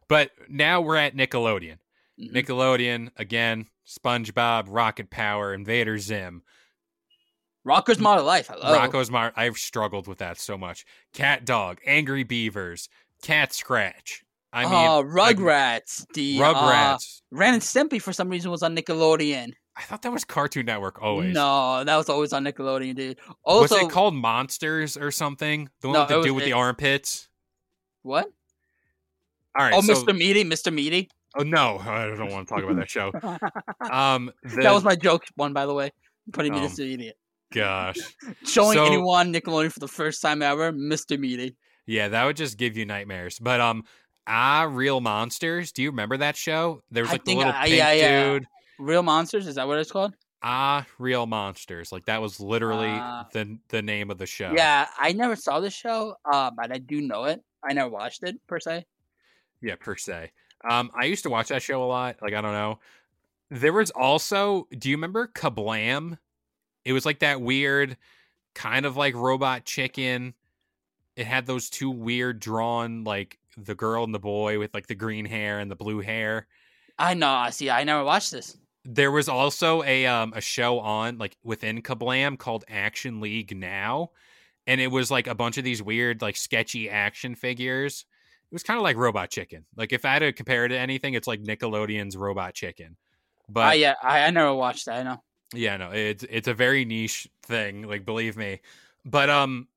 But 0.08 0.30
now 0.49 0.80
we're 0.80 0.96
at 0.96 1.14
Nickelodeon. 1.16 1.78
Mhm. 2.20 2.32
Nickelodeon 2.32 3.10
again. 3.16 3.66
SpongeBob, 3.87 4.66
Rocket 4.68 5.10
Power, 5.10 5.52
Invader 5.52 5.99
Zim, 5.99 6.42
Rocker's 7.64 7.99
Model 7.99 8.25
Life. 8.25 8.49
Hello. 8.49 8.76
Rocko's 8.78 9.10
Mar. 9.10 9.32
I've 9.37 9.58
struggled 9.58 10.06
with 10.06 10.18
that 10.18 10.38
so 10.38 10.56
much. 10.56 10.84
Cat 11.12 11.44
Dog, 11.44 11.78
Angry 11.84 12.22
Beavers, 12.22 12.88
Cat 13.22 13.52
Scratch. 13.52 14.22
I 14.52 14.64
mean, 14.64 14.72
uh, 14.75 15.02
like, 15.02 15.37
Rugrats. 15.37 16.06
the 16.14 16.42
uh, 16.42 16.54
Rugrats. 16.54 17.22
Ren 17.30 17.54
and 17.54 17.62
Stimpy 17.62 18.00
for 18.00 18.12
some 18.12 18.28
reason 18.28 18.50
was 18.50 18.62
on 18.62 18.75
Nickelodeon. 18.76 19.52
I 19.76 19.82
thought 19.82 20.02
that 20.02 20.12
was 20.12 20.24
Cartoon 20.24 20.66
Network 20.66 21.00
always. 21.00 21.32
No, 21.34 21.84
that 21.84 21.96
was 21.96 22.08
always 22.08 22.32
on 22.32 22.44
Nickelodeon, 22.44 22.94
dude. 22.94 23.18
was 23.46 23.72
it 23.72 23.90
called 23.90 24.14
Monsters 24.14 24.96
or 24.96 25.10
something? 25.10 25.70
The 25.80 25.88
one 25.88 25.94
No, 25.94 26.00
with 26.02 26.08
the 26.08 26.22
dude 26.22 26.36
with 26.36 26.44
the 26.44 26.52
armpits. 26.52 27.28
what? 28.02 28.30
All 29.58 29.64
right. 29.64 29.74
oh, 29.74 29.80
so, 29.80 29.94
Mr. 29.94 30.16
Meaty, 30.16 30.44
Mr. 30.44 30.72
Meaty. 30.72 31.08
Oh 31.36 31.42
no, 31.42 31.78
I 31.78 32.06
don't 32.16 32.30
want 32.30 32.48
to 32.48 32.54
talk 32.54 32.62
about 32.64 32.76
that 32.76 32.90
show. 32.90 33.12
Um, 33.90 34.30
the, 34.42 34.62
that 34.62 34.72
was 34.72 34.84
my 34.84 34.94
joke 34.96 35.24
one, 35.36 35.52
by 35.52 35.66
the 35.66 35.74
way. 35.74 35.90
Putting 36.32 36.52
me 36.52 36.58
Um, 36.60 36.66
Mr. 36.66 36.80
Meaty. 36.80 37.12
gosh. 37.52 37.96
Showing 38.44 38.74
so- 38.76 38.84
anyone 38.84 39.32
Nickelodeon 39.32 39.72
for 39.72 39.80
the 39.80 39.88
first 39.88 40.20
time 40.22 40.42
ever, 40.42 40.72
Mr. 40.72 41.18
Meaty. 41.18 41.56
Yeah, 41.86 42.08
that 42.08 42.24
would 42.24 42.36
just 42.36 42.56
give 42.58 42.76
you 42.76 42.84
nightmares. 42.86 43.38
But 43.40 43.60
um, 43.60 43.84
ah, 44.26 44.68
real 44.70 45.00
monsters. 45.00 45.72
Do 45.72 45.82
you 45.82 45.90
remember 45.90 46.16
that 46.18 46.36
show? 46.36 46.82
There 46.90 47.02
was 47.04 47.10
like 47.12 47.24
the 47.24 47.34
little 47.36 47.52
I- 47.54 47.66
pink 47.68 48.42
dude. 48.42 48.46
Real 48.80 49.02
Monsters, 49.02 49.46
is 49.46 49.54
that 49.56 49.66
what 49.68 49.78
it's 49.78 49.92
called? 49.92 50.14
Ah, 50.42 50.87
real 50.99 51.26
monsters. 51.26 51.92
Like 51.92 52.06
that 52.06 52.22
was 52.22 52.40
literally 52.40 52.88
Ah. 52.88 53.26
the 53.32 53.58
the 53.68 53.82
name 53.82 54.10
of 54.10 54.16
the 54.16 54.25
show. 54.26 54.52
Yeah, 54.56 54.87
I 54.99 55.12
never 55.12 55.37
saw 55.37 55.60
the 55.60 55.68
show, 55.70 56.14
uh, 56.32 56.50
but 56.56 56.72
I 56.72 56.78
do 56.78 57.02
know 57.02 57.25
it. 57.25 57.42
I 57.62 57.75
never 57.75 57.90
watched 57.90 58.22
it 58.22 58.37
per 58.49 58.58
se. 58.58 58.87
Yeah, 59.60 59.75
per 59.78 59.96
se. 59.96 60.32
Um, 60.68 60.90
I 60.99 61.04
used 61.04 61.25
to 61.25 61.30
watch 61.30 61.49
that 61.49 61.60
show 61.62 61.82
a 61.82 61.84
lot. 61.84 62.16
Like 62.22 62.32
I 62.32 62.40
don't 62.40 62.54
know. 62.54 62.78
There 63.50 63.75
was 63.75 63.90
also. 63.90 64.66
Do 64.78 64.88
you 64.88 64.96
remember 64.96 65.26
Kablam? 65.28 66.16
It 66.87 66.94
was 66.94 67.04
like 67.04 67.18
that 67.18 67.42
weird, 67.42 67.99
kind 68.54 68.87
of 68.87 68.96
like 68.96 69.14
robot 69.14 69.66
chicken. 69.66 70.32
It 71.16 71.26
had 71.26 71.44
those 71.44 71.68
two 71.68 71.90
weird 71.90 72.40
drawn 72.40 73.04
like 73.04 73.38
the 73.58 73.75
girl 73.75 74.04
and 74.04 74.14
the 74.14 74.18
boy 74.18 74.58
with 74.58 74.72
like 74.72 74.87
the 74.87 74.94
green 74.94 75.26
hair 75.26 75.58
and 75.58 75.70
the 75.70 75.76
blue 75.76 76.00
hair. 76.00 76.46
I 76.99 77.12
know. 77.12 77.28
I 77.28 77.50
see. 77.50 77.68
I 77.68 77.84
never 77.84 78.04
watched 78.04 78.30
this. 78.30 78.56
There 78.84 79.10
was 79.10 79.28
also 79.28 79.82
a 79.82 80.06
um 80.06 80.32
a 80.34 80.40
show 80.40 80.80
on 80.80 81.18
like 81.18 81.37
within 81.44 81.82
Kablam 81.82 82.38
called 82.38 82.64
Action 82.68 83.20
League 83.20 83.56
Now, 83.56 84.10
and 84.66 84.80
it 84.80 84.88
was 84.88 85.10
like 85.10 85.26
a 85.26 85.34
bunch 85.34 85.58
of 85.58 85.64
these 85.64 85.82
weird 85.82 86.22
like 86.22 86.37
sketchy 86.37 86.88
action 86.88 87.34
figures. 87.34 88.06
It 88.50 88.54
was 88.54 88.62
kind 88.62 88.78
of 88.78 88.82
like 88.82 88.96
Robot 88.96 89.30
Chicken. 89.30 89.64
Like 89.76 89.92
if 89.92 90.04
I 90.04 90.12
had 90.14 90.18
to 90.20 90.32
compare 90.32 90.64
it 90.64 90.70
to 90.70 90.78
anything, 90.78 91.14
it's 91.14 91.28
like 91.28 91.42
Nickelodeon's 91.42 92.16
Robot 92.16 92.54
Chicken. 92.54 92.96
But 93.49 93.60
Ah, 93.60 93.72
yeah, 93.72 93.94
I, 94.02 94.20
I 94.22 94.30
never 94.30 94.54
watched 94.54 94.87
that. 94.87 95.00
I 95.00 95.02
know. 95.02 95.22
yeah, 95.52 95.76
no, 95.76 95.90
it's 95.92 96.25
it's 96.25 96.49
a 96.49 96.54
very 96.54 96.84
niche 96.84 97.28
thing. 97.42 97.82
Like 97.82 98.04
believe 98.04 98.37
me. 98.37 98.60
But 99.04 99.28
um, 99.30 99.68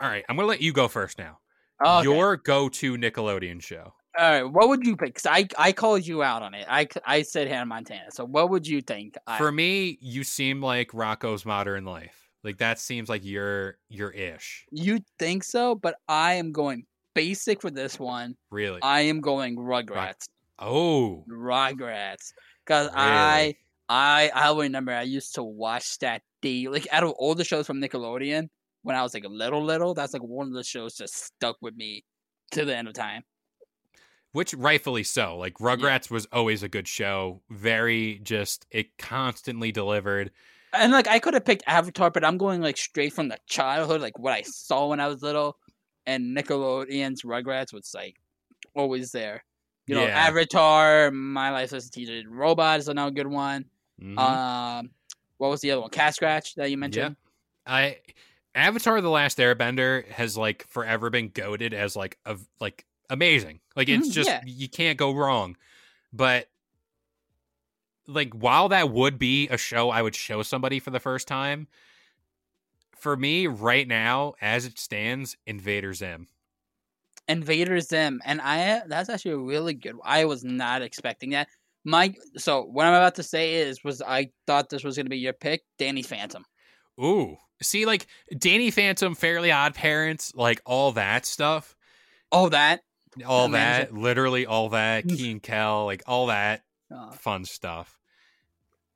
all 0.00 0.08
right, 0.08 0.24
I'm 0.28 0.36
gonna 0.36 0.48
let 0.48 0.62
you 0.62 0.72
go 0.72 0.86
first 0.88 1.18
now. 1.18 1.38
Oh, 1.84 1.98
okay. 1.98 2.04
Your 2.04 2.36
go-to 2.36 2.96
Nickelodeon 2.96 3.62
show. 3.62 3.94
All 4.18 4.30
right, 4.30 4.42
what 4.42 4.68
would 4.68 4.84
you 4.84 4.96
pick? 4.96 5.14
'Cause 5.14 5.26
I 5.26 5.46
I 5.56 5.72
called 5.72 6.04
you 6.06 6.22
out 6.22 6.42
on 6.42 6.52
it. 6.54 6.66
I, 6.68 6.88
I 7.06 7.22
said 7.22 7.46
Hannah 7.46 7.66
Montana. 7.66 8.10
So 8.10 8.24
what 8.24 8.50
would 8.50 8.66
you 8.66 8.80
think? 8.82 9.16
I, 9.26 9.38
For 9.38 9.52
me, 9.52 9.96
you 10.00 10.24
seem 10.24 10.60
like 10.60 10.88
Rocko's 10.90 11.46
Modern 11.46 11.84
Life. 11.84 12.28
Like 12.42 12.58
that 12.58 12.78
seems 12.80 13.08
like 13.08 13.24
your 13.24 13.78
your 13.88 14.10
ish. 14.10 14.66
you 14.72 15.00
think 15.18 15.44
so? 15.44 15.74
But 15.76 15.96
I 16.08 16.34
am 16.34 16.50
going 16.52 16.84
basic 17.14 17.60
for 17.60 17.70
this 17.70 17.98
one. 17.98 18.36
Really? 18.50 18.80
I 18.82 19.02
am 19.02 19.20
going 19.20 19.56
Rugrats. 19.56 20.28
oh, 20.58 21.24
Rugrats, 21.28 22.32
because 22.64 22.90
I 22.94 23.54
I 23.88 24.30
I 24.34 24.52
remember 24.56 24.92
I 24.92 25.02
used 25.02 25.34
to 25.36 25.42
watch 25.44 25.98
that 26.00 26.22
day. 26.42 26.66
Like 26.68 26.86
out 26.90 27.04
of 27.04 27.10
all 27.12 27.34
the 27.36 27.44
shows 27.44 27.66
from 27.66 27.80
Nickelodeon 27.80 28.48
when 28.82 28.96
I 28.96 29.02
was 29.02 29.14
like 29.14 29.24
a 29.24 29.28
little 29.28 29.62
little, 29.64 29.94
that's 29.94 30.12
like 30.12 30.22
one 30.22 30.48
of 30.48 30.54
the 30.54 30.64
shows 30.64 30.96
just 30.96 31.14
stuck 31.14 31.56
with 31.60 31.76
me 31.76 32.04
to 32.52 32.64
the 32.64 32.76
end 32.76 32.88
of 32.88 32.94
time. 32.94 33.22
Which 34.32 34.54
rightfully 34.54 35.02
so. 35.04 35.36
Like 35.36 35.54
Rugrats 35.54 36.10
was 36.10 36.26
always 36.32 36.62
a 36.62 36.68
good 36.68 36.88
show. 36.88 37.42
Very 37.50 38.20
just 38.22 38.66
it 38.70 38.98
constantly 38.98 39.72
delivered. 39.72 40.30
And 40.72 40.92
like 40.92 41.08
I 41.08 41.18
could 41.18 41.34
have 41.34 41.44
picked 41.44 41.64
Avatar, 41.66 42.10
but 42.10 42.24
I'm 42.24 42.38
going 42.38 42.60
like 42.60 42.76
straight 42.76 43.12
from 43.12 43.28
the 43.28 43.38
childhood, 43.46 44.00
like 44.00 44.18
what 44.18 44.32
I 44.32 44.42
saw 44.42 44.88
when 44.88 45.00
I 45.00 45.08
was 45.08 45.22
little. 45.22 45.56
And 46.06 46.36
Nickelodeon's 46.36 47.22
Rugrats 47.22 47.72
was 47.72 47.92
like 47.94 48.16
always 48.74 49.12
there. 49.12 49.44
You 49.86 49.94
know, 49.94 50.04
Yeah. 50.04 50.26
Avatar, 50.28 51.10
My 51.10 51.50
Life 51.50 51.72
as 51.72 51.86
a 51.86 51.90
Teacher, 51.90 52.22
Robot 52.28 52.78
is 52.78 52.88
another 52.88 53.10
good 53.10 53.26
one. 53.26 53.64
Mhm. 54.00 54.18
Um, 54.18 54.90
what 55.38 55.48
was 55.48 55.60
the 55.60 55.70
other 55.70 55.80
one? 55.80 55.90
Cat 55.90 56.14
Scratch 56.14 56.54
that 56.56 56.66
you 56.66 56.76
yeah, 56.76 56.80
mentioned. 56.80 57.16
I 57.66 57.98
Avatar: 58.54 59.00
The 59.00 59.10
Last 59.10 59.38
Airbender 59.38 60.06
has 60.08 60.36
like 60.36 60.66
forever 60.68 61.10
been 61.10 61.28
goaded 61.28 61.72
as 61.72 61.96
like 61.96 62.18
a 62.26 62.36
like 62.60 62.84
amazing. 63.08 63.60
Like 63.78 63.88
it's 63.88 64.08
Mhm, 64.08 64.12
just 64.12 64.28
yeah. 64.28 64.42
you 64.44 64.68
can't 64.68 64.98
go 64.98 65.12
wrong. 65.14 65.56
But 66.12 66.50
like 68.06 68.34
while 68.34 68.68
that 68.70 68.90
would 68.90 69.18
be 69.18 69.48
a 69.48 69.56
show 69.56 69.90
I 69.90 70.02
would 70.02 70.16
show 70.16 70.42
somebody 70.42 70.80
for 70.80 70.90
the 70.90 71.00
first 71.00 71.28
time, 71.28 71.68
for 72.96 73.16
me 73.16 73.46
right 73.46 73.86
now 73.86 74.34
as 74.40 74.66
it 74.66 74.78
stands, 74.78 75.36
Invader 75.46 75.94
Zim. 75.94 76.28
Invader 77.28 77.80
Zim, 77.80 78.20
and 78.24 78.40
I 78.40 78.82
that's 78.86 79.08
actually 79.10 79.32
a 79.32 79.38
really 79.38 79.74
good. 79.74 79.96
I 80.02 80.24
was 80.24 80.44
not 80.44 80.82
expecting 80.82 81.30
that. 81.30 81.48
My 81.84 82.14
so 82.36 82.62
what 82.64 82.86
I'm 82.86 82.94
about 82.94 83.14
to 83.16 83.22
say 83.22 83.54
is 83.56 83.84
was 83.84 84.02
I 84.02 84.30
thought 84.46 84.70
this 84.70 84.82
was 84.82 84.96
gonna 84.96 85.10
be 85.10 85.18
your 85.18 85.34
pick, 85.34 85.62
Danny 85.78 86.02
Phantom. 86.02 86.44
Ooh, 87.00 87.36
See, 87.62 87.86
like 87.86 88.06
Danny 88.38 88.70
Phantom, 88.70 89.14
Fairly 89.14 89.50
Odd 89.52 89.74
Parents, 89.74 90.32
like 90.34 90.60
all 90.64 90.92
that 90.92 91.26
stuff, 91.26 91.76
Oh, 92.32 92.48
that. 92.50 92.82
All 93.26 93.48
that, 93.50 93.92
literally 93.94 94.46
all 94.46 94.70
that, 94.70 95.08
Key 95.08 95.30
and 95.32 95.42
Kel, 95.42 95.84
like 95.86 96.02
all 96.06 96.26
that 96.26 96.62
Uh, 96.90 97.10
fun 97.12 97.44
stuff. 97.44 97.98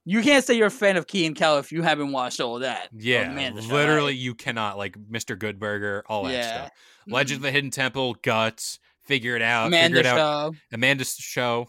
you 0.04 0.23
can't 0.23 0.45
say 0.45 0.54
you're 0.54 0.66
a 0.66 0.71
fan 0.71 0.97
of 0.97 1.07
Key 1.07 1.26
and 1.26 1.37
Kel 1.37 1.59
if 1.59 1.71
you 1.73 1.83
haven't 1.83 2.12
watched 2.12 2.40
all 2.40 2.57
of 2.57 2.62
that. 2.62 2.88
Yeah, 2.92 3.31
Amanda 3.31 3.62
Show, 3.62 3.69
literally, 3.75 4.14
you 4.14 4.35
cannot 4.35 4.76
like 4.78 4.97
Mr. 4.99 5.37
Goodburger, 5.37 6.02
all 6.07 6.25
that 6.25 6.33
Yeah. 6.33 6.54
stuff. 6.64 6.71
Legend 7.07 7.38
of 7.38 7.42
the 7.42 7.50
Hidden 7.52 7.71
Temple, 7.71 8.14
Guts, 8.14 8.78
Figure 9.02 9.37
It 9.37 9.42
Out, 9.42 9.66
Amanda 9.69 9.97
Figure 9.99 10.00
It 10.11 10.19
Out. 10.19 10.52
Show, 10.54 10.57
Amanda's 10.73 11.14
show. 11.16 11.69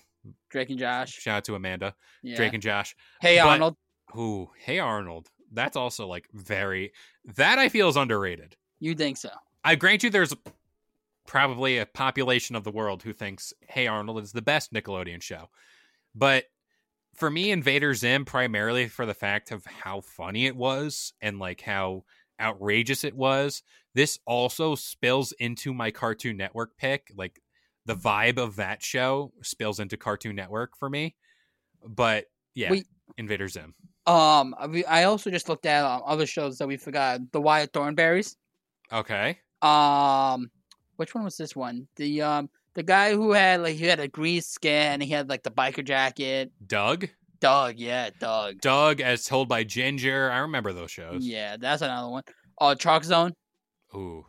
Drake 0.49 0.69
and 0.69 0.79
Josh. 0.79 1.11
Shout 1.13 1.37
out 1.37 1.43
to 1.45 1.55
Amanda, 1.55 1.95
Yeah. 2.21 2.35
Drake 2.35 2.53
and 2.53 2.61
Josh. 2.63 2.95
hey 3.21 3.37
but- 3.37 3.47
Arnold. 3.47 3.75
Ooh, 4.15 4.51
hey 4.57 4.79
Arnold. 4.79 5.29
That's 5.51 5.75
also 5.75 6.07
like 6.07 6.27
very 6.33 6.93
that 7.25 7.59
I 7.59 7.69
feel 7.69 7.87
is 7.89 7.95
underrated. 7.95 8.55
You 8.79 8.95
think 8.95 9.17
so? 9.17 9.29
I 9.63 9.75
grant 9.75 10.03
you 10.03 10.09
there's 10.09 10.33
probably 11.25 11.77
a 11.77 11.85
population 11.85 12.55
of 12.55 12.63
the 12.63 12.71
world 12.71 13.03
who 13.03 13.13
thinks 13.13 13.53
Hey 13.67 13.87
Arnold 13.87 14.21
is 14.21 14.31
the 14.31 14.41
best 14.41 14.73
Nickelodeon 14.73 15.21
show. 15.21 15.49
But 16.15 16.45
for 17.15 17.29
me, 17.29 17.51
Invader 17.51 17.93
Zim 17.93 18.25
primarily 18.25 18.87
for 18.87 19.05
the 19.05 19.13
fact 19.13 19.51
of 19.51 19.65
how 19.65 20.01
funny 20.01 20.45
it 20.45 20.55
was 20.55 21.13
and 21.21 21.39
like 21.39 21.61
how 21.61 22.03
outrageous 22.39 23.03
it 23.03 23.15
was. 23.15 23.63
This 23.93 24.19
also 24.25 24.75
spills 24.75 25.31
into 25.33 25.73
my 25.73 25.91
Cartoon 25.91 26.37
Network 26.37 26.75
pick. 26.77 27.11
Like 27.15 27.39
the 27.85 27.95
vibe 27.95 28.37
of 28.37 28.55
that 28.55 28.83
show 28.83 29.31
spills 29.41 29.79
into 29.79 29.97
Cartoon 29.97 30.35
Network 30.35 30.75
for 30.77 30.89
me. 30.89 31.15
But 31.85 32.25
yeah, 32.55 32.71
Wait. 32.71 32.87
Invader 33.17 33.47
Zim. 33.47 33.75
Um, 34.05 34.55
I 34.87 35.03
also 35.03 35.29
just 35.29 35.47
looked 35.47 35.65
at 35.65 35.85
um, 35.85 36.01
other 36.05 36.25
shows 36.25 36.57
that 36.57 36.67
we 36.67 36.77
forgot. 36.77 37.19
The 37.31 37.41
Wild 37.41 37.71
Thornberrys. 37.71 38.35
Okay. 38.91 39.39
Um, 39.61 40.51
which 40.97 41.15
one 41.15 41.23
was 41.23 41.37
this 41.37 41.55
one? 41.55 41.87
The 41.95 42.21
um, 42.21 42.49
the 42.73 42.83
guy 42.83 43.13
who 43.13 43.31
had 43.31 43.61
like 43.61 43.75
he 43.75 43.85
had 43.85 43.99
a 43.99 44.07
green 44.07 44.41
skin 44.41 45.01
he 45.01 45.09
had 45.09 45.29
like 45.29 45.43
the 45.43 45.51
biker 45.51 45.83
jacket. 45.85 46.51
Doug. 46.65 47.07
Doug, 47.39 47.75
yeah, 47.77 48.09
Doug. 48.19 48.61
Doug 48.61 49.01
as 49.01 49.25
told 49.25 49.49
by 49.49 49.65
Ginger. 49.65 50.31
I 50.31 50.37
remember 50.39 50.71
those 50.71 50.91
shows. 50.91 51.25
Yeah, 51.25 51.57
that's 51.59 51.81
another 51.81 52.07
one. 52.09 52.23
Uh, 52.61 52.73
Chalk 52.73 53.03
Zone. 53.03 53.33
Ooh. 53.93 54.25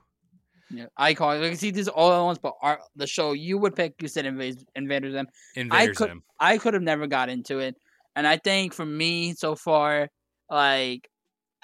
Yeah, 0.69 0.87
I 0.97 1.15
call 1.15 1.31
it. 1.33 1.39
Like, 1.39 1.57
see, 1.57 1.71
these 1.71 1.87
are 1.87 1.93
all 1.93 2.19
the 2.19 2.25
ones, 2.25 2.39
but 2.43 2.55
our, 2.61 2.81
the 2.97 3.07
show 3.07 3.33
you 3.33 3.57
would 3.59 3.77
pick, 3.77 3.95
you 4.03 4.09
said 4.09 4.27
Invaders, 4.27 4.65
Invaders 4.75 5.13
Zim. 5.13 5.29
Invader 5.55 5.95
could- 5.95 6.09
Zim. 6.09 6.23
I 6.41 6.59
could 6.59 6.75
have 6.75 6.83
never 6.83 7.07
got 7.07 7.29
into 7.29 7.61
it, 7.61 7.77
and 8.17 8.27
I 8.27 8.37
think 8.37 8.75
for 8.75 8.85
me 8.85 9.35
so 9.35 9.55
far, 9.55 10.09
like, 10.51 11.09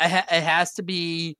it, 0.00 0.08
ha- 0.08 0.26
it 0.30 0.42
has 0.44 0.74
to 0.74 0.84
be 0.84 1.36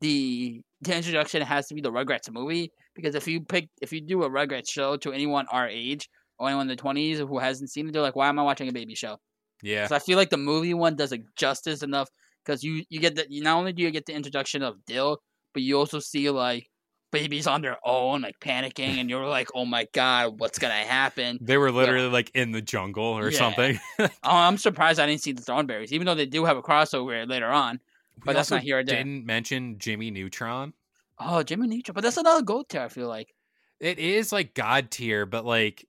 the 0.00 0.60
the 0.80 0.96
introduction 0.96 1.40
has 1.42 1.68
to 1.68 1.74
be 1.74 1.80
the 1.80 1.92
Rugrats 1.92 2.28
movie 2.32 2.72
because 2.94 3.14
if 3.14 3.26
you 3.26 3.40
pick 3.40 3.68
if 3.80 3.92
you 3.92 4.00
do 4.00 4.22
a 4.22 4.30
Rugrats 4.30 4.70
show 4.70 4.96
to 4.98 5.12
anyone 5.12 5.46
our 5.50 5.68
age 5.68 6.08
or 6.38 6.48
anyone 6.48 6.62
in 6.62 6.68
the 6.68 6.76
twenties 6.76 7.18
who 7.18 7.38
hasn't 7.38 7.70
seen 7.70 7.88
it, 7.88 7.92
they're 7.92 8.02
like, 8.02 8.16
why 8.16 8.28
am 8.28 8.38
I 8.38 8.42
watching 8.42 8.68
a 8.68 8.72
baby 8.72 8.94
show? 8.94 9.18
Yeah. 9.62 9.86
So 9.86 9.94
I 9.96 9.98
feel 10.00 10.16
like 10.16 10.30
the 10.30 10.36
movie 10.36 10.74
one 10.74 10.96
does 10.96 11.12
it 11.12 11.22
justice 11.36 11.82
enough 11.82 12.08
because 12.44 12.62
you 12.62 12.84
you 12.88 13.00
get 13.00 13.14
that. 13.16 13.26
not 13.30 13.56
only 13.56 13.72
do 13.72 13.82
you 13.82 13.90
get 13.90 14.06
the 14.06 14.14
introduction 14.14 14.62
of 14.62 14.84
Dill, 14.86 15.18
but 15.54 15.62
you 15.62 15.78
also 15.78 16.00
see 16.00 16.28
like 16.30 16.66
babies 17.12 17.46
on 17.46 17.60
their 17.60 17.76
own 17.84 18.22
like 18.22 18.40
panicking, 18.40 18.98
and 18.98 19.08
you're 19.08 19.26
like, 19.26 19.48
oh 19.54 19.64
my 19.64 19.86
god, 19.92 20.40
what's 20.40 20.58
gonna 20.58 20.74
happen? 20.74 21.38
They 21.40 21.58
were 21.58 21.70
literally 21.70 22.08
like 22.08 22.30
in 22.34 22.50
the 22.52 22.62
jungle 22.62 23.04
or 23.04 23.30
Yeah. 23.30 23.38
something. 23.38 23.78
Oh, 23.98 24.08
I'm 24.24 24.56
surprised 24.56 24.98
I 24.98 25.06
didn't 25.06 25.20
see 25.20 25.32
the 25.32 25.42
Thornberrys, 25.42 25.92
even 25.92 26.06
though 26.06 26.14
they 26.14 26.26
do 26.26 26.44
have 26.44 26.56
a 26.56 26.62
crossover 26.62 27.28
later 27.28 27.48
on. 27.48 27.80
We 28.16 28.22
But 28.26 28.32
that's 28.34 28.50
not 28.50 28.62
here. 28.62 28.82
Didn't 28.82 29.26
mention 29.26 29.78
Jimmy 29.78 30.10
Neutron. 30.10 30.72
Oh, 31.24 31.42
Jimmy 31.42 31.68
Neutron, 31.68 31.94
but 31.94 32.02
that's 32.02 32.16
another 32.16 32.42
gold 32.42 32.68
tier. 32.68 32.82
I 32.82 32.88
feel 32.88 33.08
like. 33.08 33.34
It 33.80 33.98
is 33.98 34.32
like 34.32 34.54
god 34.54 34.90
tier, 34.90 35.26
but 35.26 35.44
like 35.44 35.86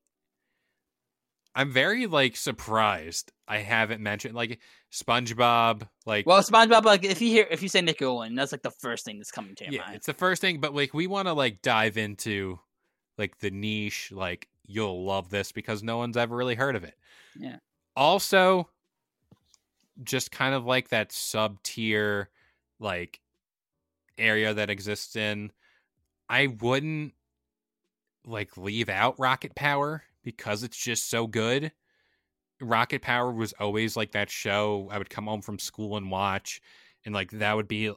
I'm 1.55 1.71
very 1.71 2.07
like 2.07 2.35
surprised 2.35 3.31
I 3.47 3.59
haven't 3.59 4.01
mentioned 4.01 4.35
like 4.35 4.59
SpongeBob. 4.91 5.87
Like 6.05 6.25
Well, 6.25 6.41
SpongeBob, 6.41 6.85
like 6.85 7.03
if 7.03 7.21
you 7.21 7.29
hear 7.29 7.47
if 7.51 7.61
you 7.61 7.69
say 7.69 7.81
Nickelodeon, 7.81 8.35
that's 8.35 8.51
like 8.51 8.63
the 8.63 8.71
first 8.71 9.05
thing 9.05 9.17
that's 9.17 9.31
coming 9.31 9.55
to 9.55 9.65
your 9.65 9.73
yeah, 9.73 9.81
mind. 9.81 9.95
it's 9.95 10.07
the 10.07 10.13
first 10.13 10.41
thing, 10.41 10.59
but 10.59 10.73
like 10.73 10.93
we 10.93 11.07
want 11.07 11.27
to 11.27 11.33
like 11.33 11.61
dive 11.61 11.97
into 11.97 12.59
like 13.17 13.37
the 13.39 13.51
niche. 13.51 14.11
Like 14.11 14.47
you'll 14.65 15.05
love 15.05 15.29
this 15.29 15.51
because 15.51 15.83
no 15.83 15.97
one's 15.97 16.17
ever 16.17 16.35
really 16.35 16.55
heard 16.55 16.75
of 16.75 16.83
it. 16.83 16.95
Yeah. 17.37 17.57
Also, 17.95 18.69
just 20.03 20.31
kind 20.31 20.55
of 20.55 20.65
like 20.65 20.89
that 20.89 21.11
sub 21.11 21.61
tier 21.61 22.29
like 22.79 23.19
area 24.17 24.53
that 24.53 24.69
exists 24.69 25.15
in. 25.15 25.51
I 26.29 26.47
wouldn't 26.47 27.13
like 28.25 28.57
leave 28.57 28.89
out 28.89 29.19
Rocket 29.19 29.55
Power 29.55 30.03
because 30.23 30.63
it's 30.63 30.77
just 30.77 31.09
so 31.09 31.27
good. 31.27 31.71
Rocket 32.61 33.01
Power 33.01 33.31
was 33.31 33.53
always 33.59 33.97
like 33.97 34.11
that 34.13 34.29
show 34.29 34.87
I 34.91 34.97
would 34.97 35.09
come 35.09 35.25
home 35.25 35.41
from 35.41 35.59
school 35.59 35.97
and 35.97 36.09
watch 36.09 36.61
and 37.05 37.13
like 37.13 37.31
that 37.31 37.55
would 37.55 37.67
be 37.67 37.91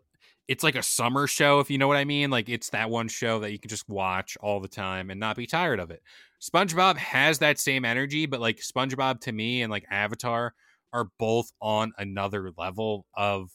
it's 0.49 0.65
like 0.65 0.77
a 0.77 0.83
summer 0.83 1.27
show 1.27 1.61
if 1.61 1.71
you 1.71 1.79
know 1.79 1.89
what 1.89 1.97
I 1.97 2.05
mean. 2.05 2.31
Like 2.31 2.49
it's 2.49 2.71
that 2.71 2.91
one 2.91 3.09
show 3.09 3.41
that 3.41 3.53
you 3.53 3.59
can 3.59 3.69
just 3.69 3.89
watch 3.89 4.37
all 4.41 4.61
the 4.61 4.69
time 4.69 5.11
and 5.11 5.19
not 5.19 5.37
be 5.37 5.47
tired 5.47 5.81
of 5.81 5.91
it. 5.91 6.03
SpongeBob 6.41 6.97
has 6.97 7.39
that 7.39 7.59
same 7.59 7.85
energy, 7.85 8.27
but 8.27 8.41
like 8.41 8.59
SpongeBob 8.59 9.21
to 9.21 9.33
me 9.33 9.63
and 9.63 9.71
like 9.71 9.87
Avatar 9.91 10.55
are 10.93 11.09
both 11.19 11.51
on 11.61 11.93
another 11.99 12.53
level 12.57 13.07
of 13.15 13.51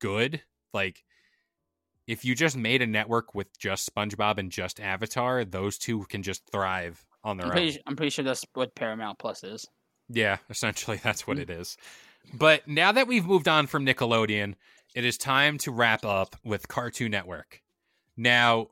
good. 0.00 0.42
Like 0.74 1.02
if 2.08 2.24
you 2.24 2.34
just 2.34 2.56
made 2.56 2.82
a 2.82 2.86
network 2.86 3.34
with 3.36 3.56
just 3.58 3.94
SpongeBob 3.94 4.38
and 4.38 4.50
just 4.50 4.80
Avatar, 4.80 5.44
those 5.44 5.78
two 5.78 6.02
can 6.08 6.24
just 6.24 6.42
thrive 6.50 7.04
on 7.22 7.36
their 7.36 7.46
I'm 7.46 7.50
own. 7.52 7.56
pretty, 7.56 7.78
I'm 7.86 7.94
pretty 7.96 8.10
sure 8.10 8.24
that's 8.24 8.44
what 8.54 8.74
Paramount 8.74 9.18
Plus 9.18 9.44
is. 9.44 9.66
Yeah, 10.08 10.38
essentially 10.50 10.96
that's 10.96 11.26
what 11.26 11.36
Mm. 11.36 11.42
it 11.42 11.50
is. 11.50 11.76
But 12.34 12.66
now 12.66 12.90
that 12.92 13.06
we've 13.06 13.24
moved 13.26 13.46
on 13.46 13.66
from 13.68 13.86
Nickelodeon, 13.86 14.54
it 14.94 15.04
is 15.04 15.16
time 15.18 15.58
to 15.58 15.70
wrap 15.70 16.04
up 16.04 16.34
with 16.44 16.66
Cartoon 16.66 17.10
Network. 17.12 17.62
Now, 18.16 18.68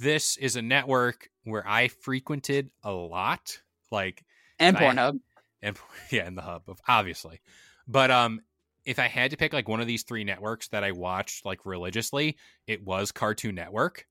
this 0.00 0.36
is 0.36 0.56
a 0.56 0.62
network 0.62 1.28
where 1.44 1.66
I 1.66 1.88
frequented 1.88 2.70
a 2.82 2.92
lot, 2.92 3.60
like 3.90 4.24
And 4.58 4.76
Pornhub. 4.76 5.20
and 5.62 5.78
yeah, 6.10 6.26
in 6.26 6.34
the 6.34 6.42
hub, 6.42 6.62
of 6.68 6.80
obviously. 6.88 7.40
But 7.86 8.10
um, 8.10 8.40
if 8.88 8.98
I 8.98 9.06
had 9.06 9.30
to 9.32 9.36
pick 9.36 9.52
like 9.52 9.68
one 9.68 9.80
of 9.80 9.86
these 9.86 10.02
three 10.02 10.24
networks 10.24 10.68
that 10.68 10.82
I 10.82 10.92
watched 10.92 11.44
like 11.44 11.66
religiously, 11.66 12.36
it 12.66 12.82
was 12.84 13.12
Cartoon 13.12 13.54
Network. 13.54 14.06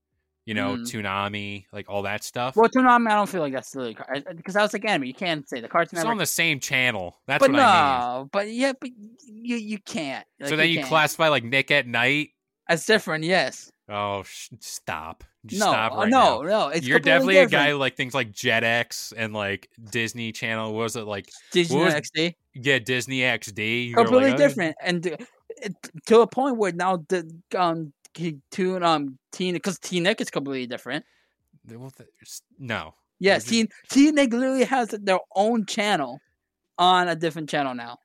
You 0.46 0.54
know, 0.54 0.76
Mm. 0.76 0.82
Toonami, 0.90 1.66
like 1.74 1.90
all 1.90 2.02
that 2.04 2.24
stuff. 2.24 2.56
Well, 2.56 2.70
Toonami, 2.70 3.06
I 3.08 3.16
don't 3.16 3.28
feel 3.28 3.42
like 3.42 3.52
that's 3.52 3.76
really 3.76 3.94
because 4.34 4.56
I 4.56 4.62
was 4.62 4.72
like 4.72 4.82
anime. 4.86 5.04
You 5.04 5.12
can't 5.12 5.46
say 5.46 5.60
the 5.60 5.68
Cartoon 5.68 5.88
it's 5.98 6.04
Network. 6.04 6.12
on 6.12 6.16
the 6.16 6.24
same 6.24 6.58
channel. 6.58 7.20
That's 7.26 7.40
but 7.42 7.50
what 7.50 7.58
no, 7.58 7.62
I 7.64 8.18
mean. 8.20 8.28
but 8.32 8.50
yeah, 8.50 8.72
but 8.80 8.88
you 9.26 9.56
you 9.56 9.78
can't. 9.78 10.24
Like, 10.40 10.48
so 10.48 10.56
then 10.56 10.70
you 10.70 10.76
can't. 10.78 10.88
classify 10.88 11.28
like 11.28 11.44
Nick 11.44 11.70
at 11.70 11.86
Night. 11.86 12.30
That's 12.66 12.86
different. 12.86 13.24
Yes. 13.24 13.70
Oh, 13.90 14.22
sh- 14.22 14.48
stop! 14.60 15.22
Just 15.46 15.60
no. 15.60 15.66
stop 15.66 15.92
uh, 15.92 15.96
right 15.96 16.08
no. 16.08 16.42
now. 16.42 16.48
No. 16.48 16.68
It's 16.68 16.86
You're 16.86 16.98
definitely 16.98 17.38
a 17.38 17.46
guy 17.46 17.70
who 17.70 17.76
like 17.76 17.96
things 17.96 18.14
like 18.14 18.32
Jetix 18.32 19.12
and 19.16 19.32
like 19.32 19.70
Disney 19.90 20.32
Channel. 20.32 20.72
What 20.74 20.82
was 20.82 20.96
it 20.96 21.06
like? 21.06 21.30
Disney 21.52 21.78
was- 21.78 21.94
XD. 21.94 22.34
Yeah, 22.54 22.80
Disney 22.80 23.20
XD. 23.20 23.88
You 23.88 23.94
Completely 23.94 24.30
like, 24.30 24.34
oh, 24.34 24.36
different, 24.36 24.76
and 24.82 25.06
uh, 25.06 25.68
to 26.06 26.20
a 26.20 26.26
point 26.26 26.56
where 26.56 26.72
now 26.72 27.04
the 27.08 27.30
um 27.56 27.92
he- 28.14 28.40
to 28.52 28.82
um 28.84 29.18
Teen 29.32 29.54
because 29.54 29.78
Teen 29.78 30.02
Nick 30.02 30.20
is 30.20 30.30
completely 30.30 30.66
different. 30.66 31.04
No, 32.58 32.94
Yes, 33.20 33.44
Teen 33.44 33.68
Teen 33.90 34.14
Nick 34.14 34.32
literally 34.32 34.64
has 34.64 34.88
their 34.88 35.18
own 35.36 35.66
channel 35.66 36.20
on 36.78 37.08
a 37.08 37.14
different 37.16 37.48
channel 37.48 37.74
now. 37.74 37.98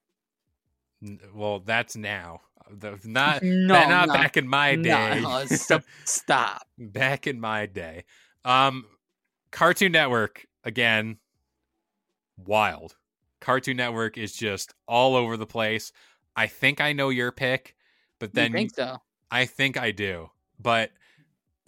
Well, 1.33 1.59
that's 1.59 1.95
now. 1.95 2.41
The- 2.79 2.99
Not 3.03 3.43
No, 3.43 3.87
not 3.87 4.07
no, 4.07 4.13
back 4.13 4.37
in 4.37 4.47
my 4.47 4.75
day. 4.75 5.19
no, 5.21 5.45
stop, 5.45 5.83
stop. 6.05 6.67
back 6.77 7.27
in 7.27 7.39
my 7.39 7.65
day. 7.65 8.03
Um, 8.45 8.85
Cartoon 9.51 9.91
Network 9.91 10.45
again. 10.63 11.17
Wild. 12.37 12.95
Cartoon 13.41 13.77
Network 13.77 14.17
is 14.17 14.33
just 14.33 14.73
all 14.87 15.15
over 15.15 15.37
the 15.37 15.45
place. 15.45 15.91
I 16.35 16.47
think 16.47 16.81
I 16.81 16.93
know 16.93 17.09
your 17.09 17.31
pick, 17.31 17.75
but 18.19 18.33
Then 18.33 18.45
then 18.45 18.51
you 18.51 18.57
think 18.69 18.75
so? 18.75 18.97
I 19.29 19.45
think 19.45 19.77
I 19.77 19.91
do. 19.91 20.29
But 20.59 20.91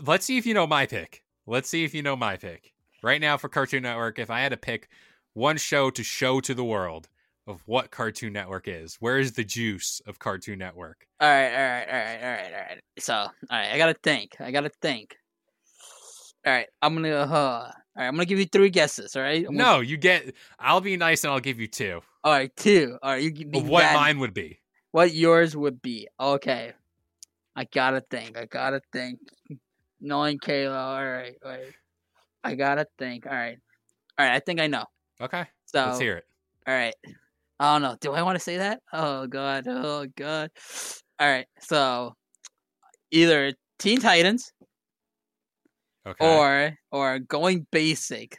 let's 0.03 0.25
see 0.25 0.37
if 0.37 0.45
you 0.45 0.53
know 0.53 0.65
my 0.67 0.85
pick. 0.85 1.23
Let's 1.45 1.69
see 1.69 1.83
if 1.83 1.93
you 1.93 2.01
know 2.01 2.15
my 2.15 2.37
pick. 2.37 2.73
Right 3.03 3.21
now 3.21 3.37
for 3.37 3.49
Cartoon 3.49 3.83
Network, 3.83 4.17
if 4.17 4.29
I 4.31 4.39
had 4.41 4.49
to 4.49 4.57
pick 4.57 4.87
one 5.33 5.57
show 5.57 5.89
to 5.91 6.03
show 6.03 6.39
to 6.41 6.53
the 6.55 6.63
world 6.63 7.07
of 7.47 7.61
what 7.65 7.91
Cartoon 7.91 8.33
Network 8.33 8.67
is, 8.67 8.95
where 8.99 9.19
is 9.19 9.33
the 9.33 9.43
juice 9.43 10.01
of 10.07 10.19
Cartoon 10.19 10.57
Network? 10.59 11.05
All 11.19 11.29
right, 11.29 11.45
all 11.53 11.61
right, 11.61 11.87
all 11.87 11.93
right, 11.99 12.23
all 12.23 12.29
right, 12.31 12.53
all 12.53 12.59
right. 12.69 12.81
So, 12.99 13.13
all 13.13 13.29
right, 13.51 13.71
I 13.71 13.77
gotta 13.77 13.95
think. 14.03 14.35
I 14.39 14.51
gotta 14.51 14.71
think. 14.81 15.15
All 16.45 16.53
right, 16.53 16.67
I'm 16.81 16.93
gonna. 16.95 17.09
Uh, 17.11 17.25
all 17.27 17.73
right, 17.95 18.07
I'm 18.07 18.13
gonna 18.15 18.25
give 18.25 18.39
you 18.39 18.45
three 18.45 18.69
guesses. 18.69 19.15
All 19.15 19.21
right. 19.21 19.43
Gonna- 19.45 19.57
No, 19.57 19.79
you 19.79 19.97
get. 19.97 20.33
I'll 20.59 20.81
be 20.81 20.97
nice 20.97 21.23
and 21.23 21.31
I'll 21.33 21.39
give 21.39 21.59
you 21.59 21.67
two 21.67 22.01
All 22.23 22.31
right, 22.33 22.55
two. 22.55 22.97
All 23.01 23.11
right, 23.11 23.23
you 23.23 23.31
give 23.31 23.47
me 23.47 23.61
what 23.61 23.81
that- 23.81 23.95
mine 23.95 24.19
would 24.19 24.33
be. 24.33 24.59
What 24.91 25.13
yours 25.13 25.55
would 25.57 25.81
be? 25.81 26.07
Okay. 26.19 26.73
I 27.55 27.63
gotta 27.65 28.01
think. 28.09 28.37
I 28.37 28.45
gotta 28.45 28.81
think. 28.91 29.19
Knowing 30.01 30.37
Kayla, 30.39 30.75
all 30.75 31.05
right, 31.05 31.35
all 31.43 31.51
right. 31.51 31.73
I 32.43 32.55
gotta 32.55 32.85
think. 32.99 33.25
All 33.25 33.33
right, 33.33 33.57
all 34.19 34.25
right. 34.25 34.35
I 34.35 34.39
think 34.39 34.59
I 34.59 34.67
know. 34.67 34.85
Okay, 35.21 35.45
So, 35.65 35.85
let's 35.85 35.99
hear 35.99 36.17
it. 36.17 36.25
all 36.67 36.73
right. 36.73 36.93
I 37.59 37.73
don't 37.73 37.81
know. 37.81 37.95
Do 38.01 38.11
I 38.13 38.21
want 38.21 38.35
to 38.37 38.43
say 38.43 38.57
that? 38.57 38.81
Oh 38.91 39.27
god. 39.27 39.65
Oh 39.67 40.05
god. 40.17 40.51
All 41.19 41.27
right. 41.27 41.47
So, 41.61 42.13
either 43.11 43.53
Teen 43.79 43.99
Titans 43.99 44.51
Okay. 46.07 46.25
or 46.25 46.77
or 46.91 47.19
going 47.19 47.65
basic, 47.71 48.37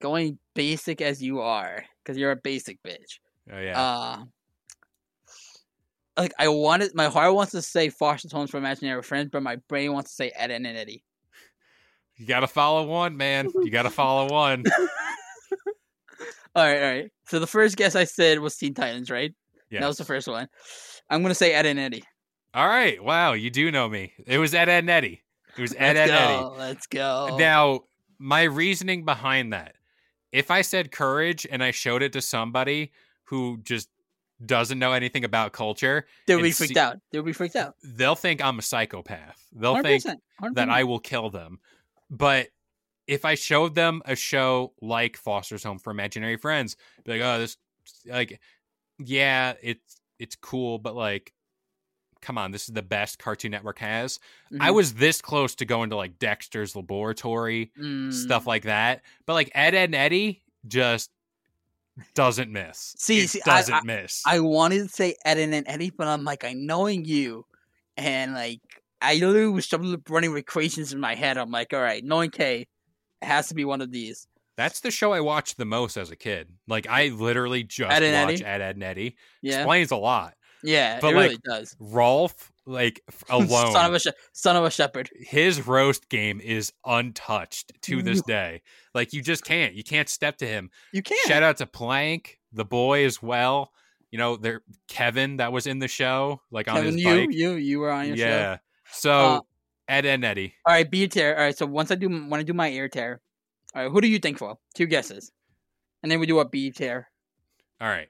going 0.00 0.38
basic 0.54 1.00
as 1.00 1.22
you 1.22 1.40
are, 1.40 1.84
because 2.02 2.16
you're 2.18 2.32
a 2.32 2.36
basic 2.36 2.82
bitch. 2.82 3.18
oh 3.52 3.58
yeah. 3.60 3.80
Uh, 3.80 4.24
like 6.16 6.32
I 6.38 6.48
wanted, 6.48 6.94
my 6.94 7.06
heart 7.08 7.34
wants 7.34 7.52
to 7.52 7.62
say 7.62 7.88
Foster 7.90 8.28
Homes 8.32 8.50
for 8.50 8.56
Imaginary 8.58 9.02
Friends, 9.02 9.30
but 9.32 9.42
my 9.42 9.56
brain 9.68 9.92
wants 9.92 10.10
to 10.10 10.14
say 10.14 10.30
Ed 10.34 10.50
and 10.50 10.66
Eddy. 10.66 11.04
you 12.16 12.26
gotta 12.26 12.46
follow 12.46 12.86
one, 12.86 13.16
man. 13.16 13.50
You 13.54 13.70
gotta 13.70 13.90
follow 13.90 14.28
one. 14.30 14.62
All 16.56 16.64
right, 16.64 16.76
all 16.82 16.90
right. 16.90 17.10
So 17.28 17.38
the 17.40 17.46
first 17.46 17.76
guess 17.76 17.96
I 17.96 18.04
said 18.04 18.38
was 18.38 18.56
Teen 18.56 18.74
Titans, 18.74 19.10
right? 19.10 19.34
Yeah. 19.70 19.80
That 19.80 19.88
was 19.88 19.96
the 19.96 20.04
first 20.04 20.28
one. 20.28 20.48
I'm 21.10 21.22
gonna 21.22 21.34
say 21.34 21.52
Ed 21.52 21.66
and 21.66 21.78
Eddy. 21.80 22.04
All 22.54 22.68
right. 22.68 23.02
Wow, 23.02 23.32
you 23.32 23.50
do 23.50 23.70
know 23.72 23.88
me. 23.88 24.12
It 24.26 24.38
was 24.38 24.54
Ed, 24.54 24.68
Ed, 24.68 24.78
and 24.80 24.90
Eddy. 24.90 25.22
It 25.56 25.60
was 25.62 25.74
Ed, 25.76 25.96
Ed, 25.96 26.10
Eddy. 26.10 26.44
Let's 26.56 26.86
go. 26.86 27.36
Now, 27.38 27.80
my 28.18 28.44
reasoning 28.44 29.04
behind 29.04 29.52
that, 29.52 29.74
if 30.32 30.50
I 30.50 30.62
said 30.62 30.92
courage 30.92 31.46
and 31.50 31.62
I 31.62 31.70
showed 31.72 32.02
it 32.02 32.12
to 32.12 32.20
somebody 32.20 32.92
who 33.24 33.58
just 33.62 33.88
doesn't 34.44 34.78
know 34.78 34.92
anything 34.92 35.24
about 35.24 35.52
culture, 35.52 36.06
They'll 36.26 36.40
be 36.42 36.50
freaked 36.52 36.74
see- 36.74 36.80
out. 36.80 36.98
They'll 37.10 37.22
be 37.22 37.32
freaked 37.32 37.56
out. 37.56 37.74
they'll 37.82 38.14
think 38.16 38.44
I'm 38.44 38.58
a 38.58 38.62
psychopath. 38.62 39.44
They'll 39.52 39.74
100%, 39.76 39.82
think 39.82 40.04
100%. 40.40 40.54
that 40.54 40.70
I 40.70 40.84
will 40.84 40.98
kill 41.00 41.30
them. 41.30 41.58
But 42.10 42.48
if 43.06 43.24
I 43.24 43.34
showed 43.34 43.74
them 43.74 44.02
a 44.04 44.16
show 44.16 44.72
like 44.80 45.16
Foster's 45.16 45.64
Home 45.64 45.78
for 45.78 45.90
Imaginary 45.90 46.36
Friends, 46.36 46.76
be 47.04 47.12
like, 47.12 47.20
oh, 47.22 47.38
this, 47.38 47.56
like, 48.06 48.40
yeah, 48.98 49.54
it's 49.62 50.00
it's 50.18 50.36
cool, 50.36 50.78
but 50.78 50.94
like, 50.94 51.32
come 52.22 52.38
on, 52.38 52.50
this 52.52 52.68
is 52.68 52.74
the 52.74 52.82
best 52.82 53.18
Cartoon 53.18 53.50
Network 53.50 53.78
has. 53.80 54.18
I 54.60 54.70
Mhm. 54.70 54.74
was 54.74 54.94
this 54.94 55.20
close 55.20 55.54
to 55.56 55.64
going 55.66 55.90
to 55.90 55.96
like 55.96 56.18
Dexter's 56.18 56.74
Laboratory, 56.76 57.70
stuff 58.10 58.44
Mm. 58.44 58.46
like 58.46 58.62
that. 58.62 59.02
But 59.26 59.34
like 59.34 59.50
Ed, 59.54 59.74
Ed 59.74 59.84
and 59.86 59.94
Eddy 59.94 60.42
just 60.66 61.10
doesn't 62.14 62.50
miss. 62.50 62.94
See- 62.98 63.20
It 63.20 63.30
see, 63.30 63.40
doesn't 63.44 63.84
miss. 63.84 64.22
I 64.26 64.40
wanted 64.40 64.84
to 64.84 64.88
say 64.88 65.16
Ed 65.24 65.38
and 65.38 65.64
Eddy, 65.68 65.90
but 65.90 66.06
I'm 66.08 66.24
like, 66.24 66.44
I 66.44 66.52
knowing 66.54 67.04
you, 67.04 67.44
and 67.96 68.32
like 68.34 68.60
I 69.02 69.14
literally 69.16 69.48
was 69.48 69.66
some- 69.66 70.02
running 70.08 70.32
recreations 70.32 70.92
in 70.92 71.00
my 71.00 71.14
head. 71.14 71.36
I'm 71.36 71.50
like, 71.50 71.74
all 71.74 71.82
right, 71.82 72.02
knowing 72.02 72.30
K, 72.30 72.66
it 73.24 73.28
has 73.28 73.48
to 73.48 73.54
be 73.54 73.64
one 73.64 73.80
of 73.80 73.90
these. 73.90 74.26
That's 74.56 74.80
the 74.80 74.90
show 74.90 75.12
I 75.12 75.20
watched 75.20 75.56
the 75.56 75.64
most 75.64 75.96
as 75.96 76.10
a 76.10 76.16
kid. 76.16 76.48
Like 76.68 76.86
I 76.88 77.08
literally 77.08 77.64
just 77.64 77.90
Ed 77.90 78.28
watch 78.28 78.40
Ed, 78.40 78.60
Ed 78.60 78.74
and 78.76 78.84
Eddy. 78.84 79.16
Yeah, 79.42 79.58
Explains 79.60 79.90
a 79.90 79.96
lot. 79.96 80.34
yeah, 80.62 81.00
but, 81.00 81.12
it 81.12 81.16
like, 81.16 81.24
really 81.24 81.40
does. 81.44 81.76
Rolf, 81.80 82.52
like 82.64 83.00
alone, 83.28 83.48
son 83.72 83.86
of 83.86 83.94
a 83.94 83.98
sh- 83.98 84.06
son 84.32 84.56
of 84.56 84.64
a 84.64 84.70
shepherd. 84.70 85.10
his 85.18 85.66
roast 85.66 86.08
game 86.08 86.40
is 86.40 86.72
untouched 86.84 87.72
to 87.82 88.02
this 88.02 88.22
day. 88.22 88.62
Like 88.94 89.12
you 89.12 89.22
just 89.22 89.44
can't. 89.44 89.74
You 89.74 89.82
can't 89.82 90.08
step 90.08 90.36
to 90.38 90.46
him. 90.46 90.70
You 90.92 91.02
can't. 91.02 91.26
Shout 91.26 91.42
out 91.42 91.56
to 91.56 91.66
Plank, 91.66 92.38
the 92.52 92.64
boy 92.64 93.04
as 93.06 93.20
well. 93.20 93.72
You 94.12 94.18
know, 94.18 94.36
there 94.36 94.62
Kevin 94.86 95.38
that 95.38 95.50
was 95.52 95.66
in 95.66 95.80
the 95.80 95.88
show, 95.88 96.40
like 96.52 96.68
on 96.68 96.84
his 96.84 96.94
you, 96.96 97.04
bike. 97.04 97.28
you, 97.32 97.52
you 97.54 97.80
were 97.80 97.90
on 97.90 98.06
your 98.06 98.16
show. 98.16 98.22
yeah. 98.22 98.58
So 98.92 99.10
Uh, 99.12 99.40
Ed 99.88 100.06
and 100.06 100.24
Eddy. 100.24 100.54
All 100.66 100.72
right, 100.74 100.90
B 100.90 101.06
tier. 101.08 101.34
All 101.36 101.42
right, 101.44 101.56
so 101.56 101.66
once 101.66 101.90
I 101.90 101.94
do 101.94 102.08
when 102.08 102.40
I 102.40 102.42
do 102.42 102.52
my 102.54 102.68
ear 102.70 102.88
tear, 102.88 103.20
all 103.74 103.82
right, 103.84 103.90
who 103.90 104.00
do 104.00 104.08
you 104.08 104.18
think 104.18 104.38
for? 104.38 104.58
Two 104.74 104.86
guesses, 104.86 105.30
and 106.02 106.10
then 106.10 106.20
we 106.20 106.26
do 106.26 106.38
a 106.40 106.48
B 106.48 106.70
tear. 106.70 107.10
All 107.80 107.88
right. 107.88 108.08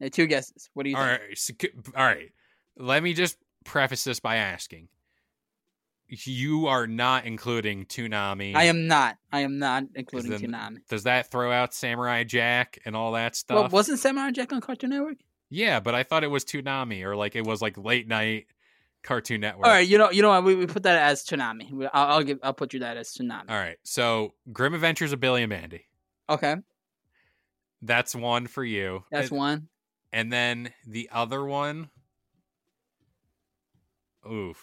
Yeah, 0.00 0.08
two 0.08 0.26
guesses. 0.26 0.68
What 0.74 0.82
do 0.84 0.90
you 0.90 0.96
All 0.96 1.04
think? 1.04 1.20
right. 1.20 1.38
so 1.38 1.54
c- 1.60 1.70
all 1.96 2.04
right. 2.04 2.30
Let 2.76 3.02
me 3.02 3.14
just 3.14 3.38
preface 3.64 4.04
this 4.04 4.20
by 4.20 4.36
asking. 4.36 4.88
You 6.08 6.66
are 6.68 6.86
not 6.86 7.24
including 7.24 7.84
Toonami. 7.86 8.54
I 8.54 8.64
am 8.64 8.86
not. 8.86 9.16
I 9.32 9.40
am 9.40 9.58
not 9.58 9.84
including 9.94 10.30
then- 10.32 10.40
Toonami. 10.40 10.76
Does 10.88 11.02
that 11.04 11.30
throw 11.30 11.50
out 11.50 11.74
Samurai 11.74 12.22
Jack 12.24 12.78
and 12.84 12.94
all 12.94 13.12
that 13.12 13.34
stuff? 13.36 13.56
Well, 13.56 13.68
wasn't 13.70 13.98
Samurai 13.98 14.30
Jack 14.30 14.52
on 14.52 14.60
Cartoon 14.60 14.90
Network? 14.90 15.16
Yeah, 15.50 15.80
but 15.80 15.94
I 15.94 16.02
thought 16.02 16.22
it 16.24 16.30
was 16.30 16.44
Toonami 16.44 17.02
or 17.02 17.16
like 17.16 17.34
it 17.34 17.44
was 17.46 17.60
like 17.62 17.76
late 17.78 18.06
night 18.06 18.46
Cartoon 19.06 19.40
Network. 19.40 19.66
All 19.66 19.72
right, 19.72 19.86
you 19.86 19.96
know, 19.96 20.10
you 20.10 20.20
know 20.20 20.30
what? 20.30 20.44
We, 20.44 20.56
we 20.56 20.66
put 20.66 20.82
that 20.82 20.98
as 21.00 21.24
Toonami. 21.24 21.72
We- 21.72 21.86
I'll, 21.86 22.16
I'll 22.16 22.22
give. 22.22 22.38
I'll 22.42 22.52
put 22.52 22.74
you 22.74 22.80
that 22.80 22.96
as 22.96 23.12
Toonami. 23.14 23.48
All 23.48 23.56
right. 23.56 23.78
So 23.84 24.34
Grim 24.52 24.74
Adventures 24.74 25.12
of 25.12 25.20
Billy 25.20 25.42
and 25.42 25.50
Mandy. 25.50 25.86
Okay, 26.28 26.56
That's 27.82 28.14
one 28.16 28.48
for 28.48 28.64
you. 28.64 29.04
that's 29.12 29.30
and, 29.30 29.38
one. 29.38 29.68
and 30.12 30.32
then 30.32 30.72
the 30.86 31.08
other 31.12 31.44
one. 31.44 31.88
Oof. 34.28 34.60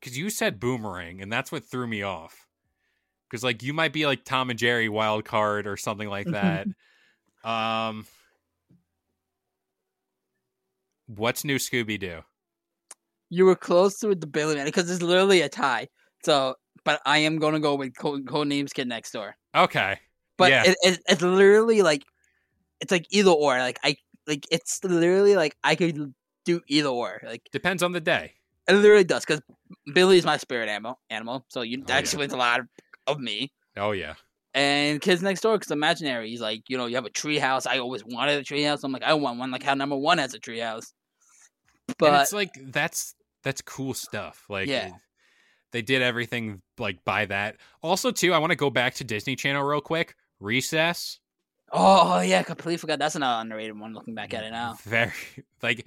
Because 0.00 0.18
you 0.18 0.28
said 0.28 0.58
Boomerang, 0.58 1.22
and 1.22 1.32
that's 1.32 1.52
what 1.52 1.64
threw 1.64 1.86
me 1.86 2.02
off. 2.02 2.48
Because 3.30 3.44
like 3.44 3.62
you 3.62 3.72
might 3.72 3.92
be 3.92 4.06
like 4.06 4.24
Tom 4.24 4.50
and 4.50 4.58
Jerry 4.58 4.88
wild 4.88 5.24
card 5.24 5.68
or 5.68 5.76
something 5.76 6.08
like 6.08 6.26
that. 6.26 6.66
um. 7.44 8.06
What's 11.06 11.44
new 11.44 11.56
Scooby 11.56 11.98
Doo? 11.98 12.20
You 13.30 13.44
were 13.44 13.56
close 13.56 13.98
to 14.00 14.14
the 14.14 14.26
Billy 14.26 14.54
Man 14.56 14.64
because 14.64 14.90
it's 14.90 15.02
literally 15.02 15.42
a 15.42 15.48
tie. 15.48 15.88
So, 16.24 16.54
but 16.84 17.00
I 17.04 17.18
am 17.18 17.38
gonna 17.38 17.60
go 17.60 17.74
with 17.74 17.96
Code, 17.96 18.26
Code 18.26 18.46
Names 18.48 18.72
Kid 18.72 18.88
Next 18.88 19.12
Door. 19.12 19.36
Okay. 19.54 19.98
But 20.36 20.50
Yeah. 20.50 20.62
it, 20.66 20.76
it, 20.82 21.00
it's 21.08 21.22
literally 21.22 21.82
like, 21.82 22.04
it's 22.80 22.90
like 22.92 23.06
either 23.10 23.30
or. 23.30 23.58
Like 23.58 23.78
I 23.84 23.96
like 24.26 24.46
it's 24.50 24.82
literally 24.84 25.36
like 25.36 25.56
I 25.64 25.74
could 25.74 26.14
do 26.44 26.60
either 26.68 26.88
or. 26.88 27.20
Like 27.24 27.42
Depends 27.52 27.82
on 27.82 27.92
the 27.92 28.00
day. 28.00 28.34
it 28.68 28.72
literally 28.74 29.04
does 29.04 29.24
because 29.24 29.42
Billy 29.92 30.18
is 30.18 30.24
my 30.24 30.36
spirit 30.36 30.68
animal. 30.68 31.00
Animal. 31.10 31.44
So 31.48 31.62
you 31.62 31.78
Oh, 31.80 31.84
that 31.88 31.94
yeah. 31.94 32.00
explains 32.00 32.32
a 32.32 32.36
lot 32.36 32.60
of, 32.60 32.66
of 33.06 33.18
me. 33.20 33.52
Oh 33.76 33.92
yeah. 33.92 34.14
And 34.54 35.00
Kids 35.00 35.22
Next 35.22 35.42
Door, 35.42 35.58
because 35.58 35.70
imaginary. 35.70 36.30
He's 36.30 36.40
like, 36.40 36.62
you 36.68 36.78
know, 36.78 36.86
you 36.86 36.94
have 36.96 37.04
a 37.04 37.10
tree 37.10 37.38
house. 37.38 37.66
I 37.66 37.78
always 37.78 38.04
wanted 38.04 38.38
a 38.38 38.42
tree 38.44 38.62
house. 38.62 38.82
I'm 38.82 38.92
like, 38.92 39.02
I 39.02 39.12
want 39.14 39.38
one. 39.38 39.50
Like 39.50 39.62
how 39.62 39.74
number 39.74 39.96
one 39.96 40.18
has 40.18 40.34
a 40.34 40.38
tree 40.38 40.58
house. 40.58 40.94
and 41.88 41.96
But 41.98 42.22
it's 42.22 42.32
like 42.32 42.50
that's 42.72 43.14
that's 43.42 43.60
cool 43.62 43.94
stuff. 43.94 44.44
Like 44.48 44.68
Yeah. 44.68 44.90
they 45.72 45.82
did 45.82 46.02
everything 46.02 46.62
like 46.78 47.04
by 47.04 47.26
that. 47.26 47.56
Also, 47.82 48.10
too, 48.10 48.32
I 48.32 48.38
want 48.38 48.50
to 48.50 48.56
go 48.56 48.70
back 48.70 48.94
to 48.96 49.04
Disney 49.04 49.36
Channel 49.36 49.62
real 49.64 49.80
quick. 49.80 50.14
Recess. 50.40 51.18
oh 51.72 52.20
yeah, 52.20 52.42
completely 52.42 52.76
forgot. 52.78 52.98
That's 52.98 53.14
an 53.16 53.22
underrated 53.22 53.78
one. 53.78 53.92
Looking 53.94 54.14
back 54.14 54.32
at 54.34 54.44
it 54.44 54.50
now. 54.50 54.76
Very 54.84 55.12
like 55.62 55.86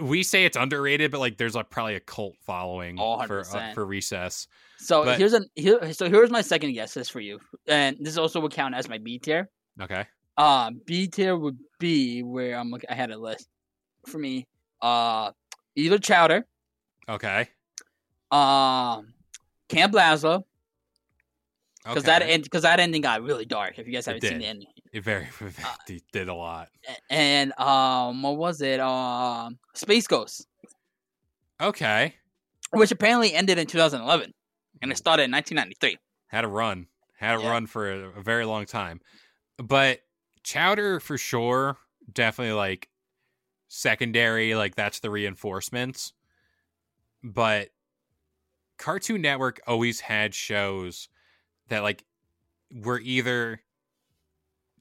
we 0.00 0.22
say 0.22 0.44
it's 0.46 0.56
underrated, 0.56 1.10
but 1.10 1.20
like 1.20 1.36
there's 1.36 1.54
like 1.54 1.68
probably 1.70 1.94
a 1.94 2.00
cult 2.00 2.34
following 2.46 2.96
Oh, 2.98 3.22
for 3.26 3.40
uh, 3.54 3.72
for 3.74 3.84
Recess. 3.84 4.48
So 4.78 5.04
But- 5.04 5.18
here's 5.18 5.34
an 5.34 5.46
here. 5.54 5.92
So 5.92 6.08
here's 6.08 6.30
my 6.30 6.40
second 6.40 6.72
guess 6.72 6.94
this 6.94 7.08
for 7.08 7.20
you, 7.20 7.38
and 7.66 7.96
this 8.00 8.16
also 8.16 8.40
would 8.40 8.52
count 8.52 8.74
as 8.74 8.88
my 8.88 8.98
B 8.98 9.18
tier. 9.18 9.50
Okay. 9.80 10.06
Uh, 10.36 10.70
B 10.86 11.06
tier 11.06 11.36
would 11.36 11.58
be 11.78 12.22
where 12.22 12.56
I'm 12.56 12.70
looking. 12.70 12.90
I 12.90 12.94
had 12.94 13.10
a 13.12 13.16
list 13.18 13.46
for 14.06 14.18
me. 14.18 14.48
Uh, 14.82 15.30
either 15.76 15.98
Chowder, 15.98 16.44
Okay. 17.08 17.48
um, 18.30 19.12
Camp 19.68 19.92
Lazlo, 19.92 20.44
because 21.84 21.98
okay. 22.04 22.06
that 22.06 22.22
end 22.22 22.44
because 22.44 22.62
that 22.62 22.80
ending 22.80 23.02
got 23.02 23.22
really 23.22 23.44
dark. 23.44 23.78
If 23.78 23.86
you 23.86 23.92
guys 23.92 24.06
haven't 24.06 24.22
seen 24.22 24.38
the 24.38 24.46
ending, 24.46 24.68
it 24.92 25.02
very 25.04 25.28
uh, 25.40 25.48
it 25.88 26.02
did 26.12 26.28
a 26.28 26.34
lot. 26.34 26.68
And 27.10 27.52
um, 27.58 28.22
what 28.22 28.36
was 28.36 28.60
it? 28.60 28.80
Um, 28.80 29.58
Space 29.74 30.06
Ghost, 30.06 30.46
Okay. 31.60 32.14
which 32.72 32.90
apparently 32.90 33.34
ended 33.34 33.58
in 33.58 33.66
2011, 33.66 34.32
and 34.82 34.90
it 34.92 34.96
started 34.96 35.24
in 35.24 35.30
1993. 35.32 35.98
Had 36.28 36.44
a 36.44 36.48
run. 36.48 36.86
Had 37.18 37.38
a 37.38 37.42
Yeah. 37.42 37.50
run 37.50 37.66
for 37.66 37.90
a, 37.90 38.18
a 38.18 38.22
very 38.22 38.44
long 38.44 38.66
time. 38.66 39.00
But 39.56 40.00
Chowder 40.42 41.00
for 41.00 41.16
sure, 41.16 41.78
definitely 42.12 42.54
like 42.54 42.88
secondary, 43.68 44.54
like 44.54 44.74
that's 44.74 45.00
the 45.00 45.10
reinforcements. 45.10 46.12
But 47.24 47.70
Cartoon 48.78 49.22
Network 49.22 49.60
always 49.66 50.00
had 50.00 50.34
shows 50.34 51.08
that 51.68 51.82
like 51.82 52.04
were 52.70 53.00
either 53.00 53.62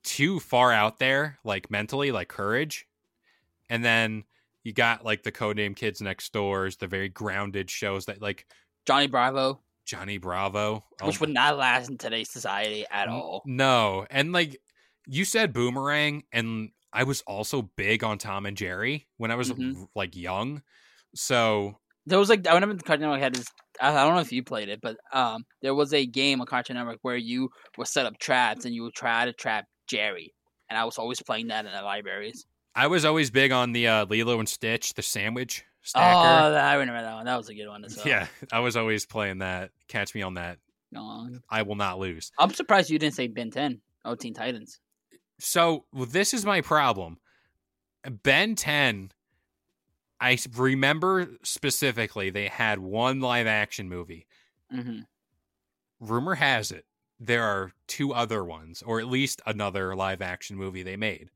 too 0.03 0.39
far 0.39 0.71
out 0.73 0.99
there, 0.99 1.39
like 1.45 1.71
mentally, 1.71 2.11
like 2.11 2.27
Courage, 2.27 2.85
and 3.69 3.83
then 3.83 4.25
you 4.63 4.73
got 4.73 5.05
like 5.05 5.23
the 5.23 5.31
Codename 5.31 5.75
Kids 5.75 6.01
Next 6.01 6.33
Doors, 6.33 6.77
the 6.77 6.87
very 6.87 7.07
grounded 7.09 7.69
shows 7.69 8.05
that 8.05 8.21
like 8.21 8.45
Johnny 8.85 9.07
Bravo, 9.07 9.61
Johnny 9.85 10.17
Bravo, 10.17 10.83
oh 11.01 11.07
which 11.07 11.21
would 11.21 11.29
not 11.29 11.57
last 11.57 11.89
in 11.89 11.97
today's 11.97 12.29
society 12.29 12.85
at 12.91 13.07
all. 13.07 13.43
No, 13.45 14.05
and 14.09 14.33
like 14.33 14.57
you 15.07 15.23
said, 15.23 15.53
Boomerang, 15.53 16.23
and 16.33 16.71
I 16.91 17.03
was 17.03 17.21
also 17.21 17.61
big 17.61 18.03
on 18.03 18.17
Tom 18.17 18.45
and 18.45 18.57
Jerry 18.57 19.07
when 19.17 19.31
I 19.31 19.35
was 19.35 19.51
Mhm. 19.51 19.87
like 19.95 20.15
young. 20.15 20.61
So 21.15 21.79
there 22.05 22.19
was 22.19 22.29
like 22.29 22.47
I 22.47 22.53
remember 22.53 22.75
the 22.75 22.83
Cartoon 22.83 23.03
Network 23.03 23.21
had 23.21 23.35
this. 23.35 23.47
I 23.81 23.91
don't 23.91 24.13
know 24.15 24.21
if 24.21 24.31
you 24.31 24.43
played 24.43 24.69
it, 24.69 24.79
but 24.81 24.97
um, 25.11 25.45
there 25.61 25.73
was 25.73 25.93
a 25.93 26.05
game 26.05 26.41
on 26.41 26.47
Cartoon 26.47 26.75
Network 26.75 26.99
where 27.01 27.17
you 27.17 27.49
would 27.77 27.87
set 27.87 28.05
up 28.05 28.17
traps 28.19 28.65
and 28.65 28.73
you 28.75 28.83
would 28.83 28.93
try 28.93 29.25
to 29.25 29.33
trap 29.33 29.65
Jerry, 29.87 30.33
and 30.69 30.77
I 30.77 30.85
was 30.85 30.97
always 30.97 31.21
playing 31.21 31.47
that 31.47 31.65
in 31.65 31.71
the 31.71 31.81
libraries. 31.81 32.45
I 32.75 32.87
was 32.87 33.05
always 33.05 33.29
big 33.31 33.51
on 33.51 33.71
the 33.71 33.87
uh, 33.87 34.05
Lilo 34.05 34.39
and 34.39 34.49
Stitch, 34.49 34.93
the 34.93 35.01
sandwich 35.03 35.63
stacker. 35.83 36.55
Oh. 36.55 36.57
I 36.57 36.75
remember 36.75 37.01
that 37.01 37.13
one. 37.13 37.25
That 37.25 37.37
was 37.37 37.49
a 37.49 37.53
good 37.55 37.67
one 37.67 37.83
as 37.85 37.95
well. 37.97 38.07
yeah, 38.07 38.27
I 38.51 38.59
was 38.59 38.75
always 38.75 39.05
playing 39.05 39.39
that. 39.39 39.71
Catch 39.87 40.15
me 40.15 40.21
on 40.21 40.35
that. 40.35 40.57
Um, 40.95 41.41
I 41.49 41.63
will 41.63 41.75
not 41.75 41.99
lose. 41.99 42.31
I'm 42.37 42.53
surprised 42.53 42.89
you 42.89 42.99
didn't 42.99 43.15
say 43.15 43.27
Ben 43.27 43.49
10. 43.51 43.81
Oh, 44.05 44.15
Teen 44.15 44.33
Titans. 44.33 44.79
So 45.39 45.85
well, 45.91 46.05
this 46.05 46.33
is 46.33 46.45
my 46.45 46.61
problem. 46.61 47.17
Ben 48.23 48.55
10, 48.55 49.11
I 50.23 50.37
remember 50.55 51.27
specifically 51.43 52.29
they 52.29 52.47
had 52.47 52.79
one 52.79 53.19
live 53.19 53.47
action 53.47 53.89
movie. 53.89 54.25
hmm 54.71 55.01
Rumor 55.99 56.35
has 56.35 56.71
it 56.71 56.85
there 57.19 57.43
are 57.43 57.71
two 57.87 58.13
other 58.13 58.43
ones, 58.43 58.81
or 58.81 58.99
at 58.99 59.07
least 59.07 59.41
another 59.45 59.95
live 59.95 60.21
action 60.21 60.57
movie 60.57 60.83
they 60.83 60.97
made. 60.97 61.29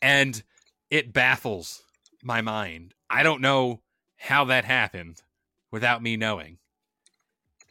And 0.00 0.42
it 0.90 1.12
baffles 1.12 1.82
my 2.22 2.40
mind. 2.40 2.94
I 3.10 3.22
don't 3.22 3.40
know 3.40 3.82
how 4.16 4.46
that 4.46 4.64
happened 4.64 5.22
without 5.70 6.02
me 6.02 6.16
knowing. 6.16 6.58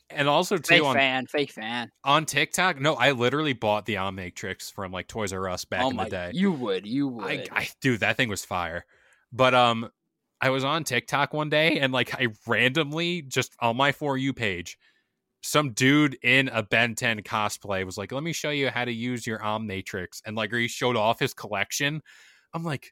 And 0.10 0.28
also 0.28 0.58
too 0.58 0.68
Fake 0.68 0.84
on 0.84 0.96
fan, 0.96 1.26
fake 1.26 1.52
fan. 1.52 1.90
on 2.04 2.26
TikTok, 2.26 2.80
no, 2.80 2.96
I 2.96 3.12
literally 3.12 3.54
bought 3.54 3.86
the 3.86 3.96
Omnitrix 3.96 4.72
from 4.72 4.92
like 4.92 5.08
Toys 5.08 5.32
R 5.32 5.48
Us 5.50 5.66
back 5.66 5.84
oh 5.84 5.90
in 5.90 5.96
my, 5.96 6.04
the 6.06 6.10
day. 6.10 6.32
you 6.34 6.52
would, 6.52 6.86
you 6.86 7.08
would. 7.08 7.50
I, 7.52 7.60
I 7.60 7.70
dude, 7.80 8.02
that 8.02 8.18
thing 8.18 8.30
was 8.30 8.44
fire. 8.44 8.86
But 9.32 9.56
um, 9.56 9.90
I 10.42 10.50
was 10.50 10.64
on 10.64 10.84
TikTok 10.84 11.34
one 11.34 11.50
day 11.50 11.80
and 11.80 11.94
like 11.94 12.14
I 12.14 12.28
randomly 12.48 13.22
just 13.22 13.56
on 13.60 13.78
my 13.78 13.92
for 13.92 14.18
you 14.18 14.34
page, 14.34 14.78
some 15.44 15.72
dude 15.72 16.18
in 16.24 16.50
a 16.50 16.64
Ben 16.64 16.96
10 16.96 17.22
cosplay 17.22 17.86
was 17.86 17.98
like, 17.98 18.12
"Let 18.12 18.24
me 18.24 18.34
show 18.34 18.50
you 18.50 18.70
how 18.70 18.86
to 18.86 18.92
use 18.92 19.26
your 19.26 19.40
Omnitrix," 19.40 20.22
and 20.26 20.36
like 20.36 20.54
he 20.54 20.68
showed 20.68 20.96
off 20.96 21.20
his 21.20 21.34
collection. 21.34 22.02
I'm 22.54 22.64
like, 22.64 22.92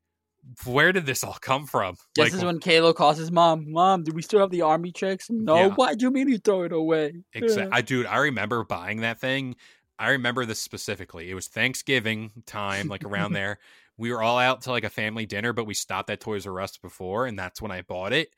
where 0.66 0.92
did 0.92 1.06
this 1.06 1.24
all 1.24 1.38
come 1.42 1.66
from? 1.66 1.96
this 2.16 2.26
like, 2.26 2.34
is 2.34 2.44
when 2.44 2.60
Kalo 2.60 2.94
calls 2.94 3.18
his 3.18 3.32
mom. 3.32 3.72
Mom, 3.72 4.04
do 4.04 4.12
we 4.14 4.22
still 4.22 4.40
have 4.40 4.52
the 4.52 4.62
army 4.62 4.92
tricks? 4.92 5.28
No. 5.30 5.56
Yeah. 5.56 5.70
Why'd 5.70 6.02
you 6.02 6.12
mean 6.12 6.30
you 6.30 6.38
throw 6.38 6.64
it 6.64 6.72
away? 6.72 7.14
Exactly. 7.34 7.72
I 7.72 7.82
dude, 7.82 8.06
I 8.06 8.18
remember 8.18 8.64
buying 8.64 9.02
that 9.02 9.20
thing. 9.20 9.56
I 9.98 10.12
remember 10.12 10.46
this 10.46 10.60
specifically. 10.60 11.30
It 11.30 11.34
was 11.34 11.48
Thanksgiving 11.48 12.32
time, 12.46 12.88
like 12.88 13.04
around 13.04 13.34
there. 13.34 13.60
We 14.00 14.12
were 14.14 14.24
all 14.24 14.40
out 14.40 14.62
to 14.62 14.72
like 14.72 14.86
a 14.86 14.90
family 14.90 15.26
dinner, 15.26 15.52
but 15.52 15.66
we 15.66 15.74
stopped 15.74 16.10
at 16.10 16.22
Toys 16.22 16.48
R 16.48 16.60
Us 16.62 16.78
before, 16.78 17.26
and 17.26 17.38
that's 17.38 17.62
when 17.62 17.72
I 17.72 17.82
bought 17.82 18.14
it. 18.14 18.30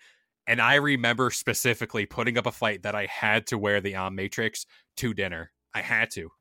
And 0.48 0.60
I 0.60 0.76
remember 0.76 1.30
specifically 1.30 2.08
putting 2.08 2.38
up 2.38 2.48
a 2.48 2.52
fight 2.52 2.82
that 2.84 2.96
I 2.96 3.06
had 3.06 3.46
to 3.48 3.60
wear 3.60 3.80
the 3.80 3.94
Omnitrix 3.94 4.66
to 4.98 5.14
dinner. 5.14 5.52
I 5.74 5.82
had 5.82 6.10
to. 6.12 6.32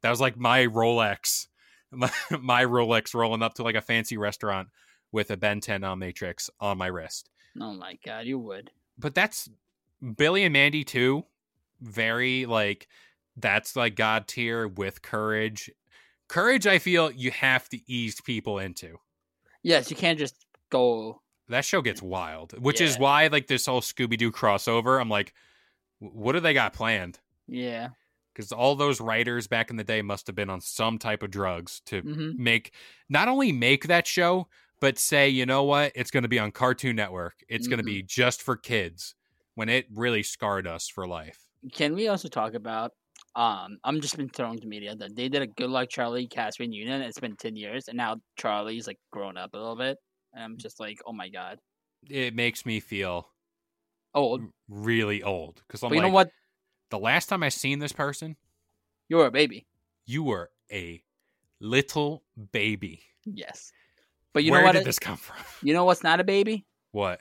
That 0.00 0.08
was 0.08 0.22
like 0.22 0.38
my 0.38 0.66
Rolex, 0.66 1.48
my, 1.90 2.10
my 2.40 2.64
Rolex 2.64 3.14
rolling 3.14 3.42
up 3.42 3.54
to 3.54 3.62
like 3.62 3.76
a 3.76 3.82
fancy 3.82 4.16
restaurant 4.16 4.68
with 5.12 5.30
a 5.30 5.36
Ben 5.36 5.60
10 5.60 5.82
Omnitrix 5.82 6.48
on 6.58 6.78
my 6.78 6.86
wrist 6.86 7.28
Oh 7.60 7.74
my 7.74 7.98
god, 8.04 8.24
you 8.24 8.38
would. 8.38 8.70
but 8.98 9.14
that's 9.14 9.50
Billy 10.16 10.44
and 10.44 10.54
Mandy 10.54 10.82
too. 10.82 11.26
Very 11.82 12.46
like 12.46 12.88
that's 13.36 13.76
like 13.76 13.96
God 13.96 14.26
tier 14.26 14.66
with 14.66 15.02
courage. 15.02 15.70
Courage, 16.32 16.66
I 16.66 16.78
feel 16.78 17.10
you 17.10 17.30
have 17.30 17.68
to 17.68 17.78
ease 17.86 18.18
people 18.22 18.58
into. 18.58 18.96
Yes, 19.62 19.90
you 19.90 19.96
can't 19.96 20.18
just 20.18 20.46
go. 20.70 21.20
That 21.50 21.62
show 21.62 21.82
gets 21.82 22.00
wild, 22.00 22.58
which 22.58 22.80
is 22.80 22.98
why 22.98 23.26
like 23.26 23.48
this 23.48 23.66
whole 23.66 23.82
Scooby 23.82 24.16
Doo 24.16 24.32
crossover. 24.32 24.98
I'm 24.98 25.10
like, 25.10 25.34
what 25.98 26.32
do 26.32 26.40
they 26.40 26.54
got 26.54 26.72
planned? 26.72 27.20
Yeah. 27.46 27.90
Because 28.34 28.50
all 28.50 28.76
those 28.76 28.98
writers 28.98 29.46
back 29.46 29.68
in 29.68 29.76
the 29.76 29.84
day 29.84 30.00
must 30.00 30.26
have 30.26 30.34
been 30.34 30.48
on 30.48 30.62
some 30.62 30.98
type 30.98 31.22
of 31.22 31.30
drugs 31.30 31.82
to 31.86 32.00
hmm 32.00 32.30
make 32.42 32.72
not 33.10 33.28
only 33.28 33.52
make 33.52 33.88
that 33.88 34.06
show, 34.06 34.48
but 34.80 34.98
say, 34.98 35.28
you 35.28 35.44
know 35.44 35.64
what, 35.64 35.92
it's 35.94 36.10
going 36.10 36.22
to 36.22 36.30
be 36.30 36.38
on 36.38 36.50
Cartoon 36.50 36.96
Network. 36.96 37.44
It's 37.46 37.66
going 37.66 37.76
to 37.76 37.84
be 37.84 38.02
just 38.02 38.40
for 38.40 38.56
kids. 38.56 39.14
When 39.54 39.68
it 39.68 39.84
really 39.92 40.22
scarred 40.22 40.66
us 40.66 40.88
for 40.88 41.06
life. 41.06 41.38
Can 41.74 41.94
we 41.94 42.08
also 42.08 42.28
talk 42.28 42.54
about? 42.54 42.92
Um, 43.34 43.78
I'm 43.84 44.00
just 44.00 44.16
been 44.16 44.28
thrown 44.28 44.58
to 44.60 44.66
media 44.66 44.94
that 44.94 45.16
they 45.16 45.28
did 45.28 45.42
a 45.42 45.46
Good 45.46 45.70
Luck 45.70 45.88
Charlie 45.88 46.26
cast 46.26 46.58
reunion. 46.60 47.00
It's 47.02 47.18
been 47.18 47.36
ten 47.36 47.56
years, 47.56 47.88
and 47.88 47.96
now 47.96 48.16
Charlie's 48.36 48.86
like 48.86 48.98
grown 49.10 49.36
up 49.38 49.50
a 49.54 49.56
little 49.58 49.76
bit. 49.76 49.96
And 50.34 50.44
I'm 50.44 50.56
just 50.58 50.78
like, 50.80 50.98
oh 51.06 51.12
my 51.12 51.28
god. 51.28 51.58
it 52.10 52.34
makes 52.34 52.66
me 52.66 52.80
feel 52.80 53.28
old, 54.14 54.42
really 54.68 55.22
old 55.22 55.62
because 55.66 55.82
I'm 55.82 55.88
but 55.90 55.94
you 55.96 56.02
like, 56.02 56.10
know 56.10 56.14
what? 56.14 56.30
the 56.90 56.98
last 56.98 57.28
time 57.30 57.42
I 57.42 57.48
seen 57.48 57.78
this 57.78 57.92
person, 57.92 58.36
You're 59.08 59.26
a 59.26 59.30
baby. 59.30 59.66
you 60.04 60.22
were 60.24 60.50
a 60.70 61.02
little 61.60 62.22
baby. 62.52 63.02
Yes. 63.24 63.72
But 64.34 64.44
you 64.44 64.50
Where 64.52 64.60
know 64.60 64.66
what? 64.66 64.72
did 64.72 64.82
it- 64.82 64.84
this 64.84 64.98
come 64.98 65.16
from? 65.16 65.36
You 65.62 65.72
know 65.74 65.84
what's 65.84 66.02
not 66.02 66.20
a 66.20 66.24
baby? 66.24 66.66
What? 66.90 67.20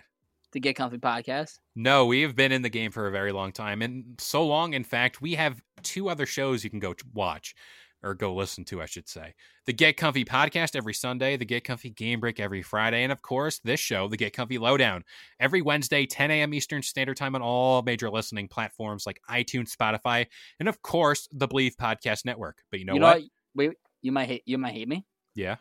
The 0.52 0.60
Get 0.60 0.76
Comfy 0.76 0.97
podcast. 0.97 1.60
No, 1.76 2.06
we 2.06 2.22
have 2.22 2.36
been 2.36 2.52
in 2.52 2.64
the 2.64 2.70
game 2.70 2.92
for 2.92 3.08
a 3.08 3.12
very 3.12 3.32
long 3.32 3.52
time, 3.52 3.82
and 3.82 4.16
so 4.20 4.46
long. 4.46 4.74
In 4.74 4.84
fact, 4.84 5.22
we 5.22 5.36
have 5.36 5.62
two 5.84 6.10
other 6.10 6.26
shows 6.26 6.64
you 6.64 6.70
can 6.70 6.80
go 6.80 6.94
watch 7.14 7.56
or 8.04 8.14
go 8.16 8.34
listen 8.34 8.66
to, 8.66 8.82
I 8.82 8.88
should 8.88 9.08
say. 9.08 9.36
The 9.68 9.74
Get 9.74 9.96
Comfy 9.96 10.26
podcast 10.26 10.76
every 10.76 10.94
Sunday, 10.94 11.38
the 11.38 11.46
Get 11.46 11.64
Comfy 11.64 11.92
Game 11.92 12.20
Break 12.20 12.40
every 12.40 12.62
Friday, 12.64 13.04
and 13.04 13.12
of 13.12 13.22
course, 13.22 13.60
this 13.64 13.80
show, 13.80 14.08
the 14.08 14.18
Get 14.18 14.34
Comfy 14.34 14.58
Lowdown, 14.58 15.04
every 15.40 15.62
Wednesday, 15.62 16.06
10 16.06 16.32
a.m. 16.32 16.54
Eastern 16.54 16.82
Standard 16.82 17.16
Time 17.16 17.36
on 17.36 17.42
all 17.42 17.84
major 17.84 18.10
listening 18.10 18.48
platforms 18.48 19.06
like 19.06 19.22
iTunes, 19.30 19.74
Spotify, 19.76 20.26
and 20.60 20.68
of 20.68 20.82
course, 20.82 21.28
the 21.32 21.48
Bleav 21.48 21.76
Podcast 21.76 22.26
Network. 22.26 22.64
But 22.72 22.80
you 22.80 22.86
know 22.86 22.96
you 22.96 23.00
know 23.00 23.06
what? 23.06 23.22
what? 23.22 23.30
Wait, 23.56 23.72
you 24.02 24.12
might 24.12 24.28
hate. 24.28 24.44
You 24.46 24.58
might 24.58 24.74
hate 24.74 24.88
me. 24.88 25.06
Yeah. 25.36 25.58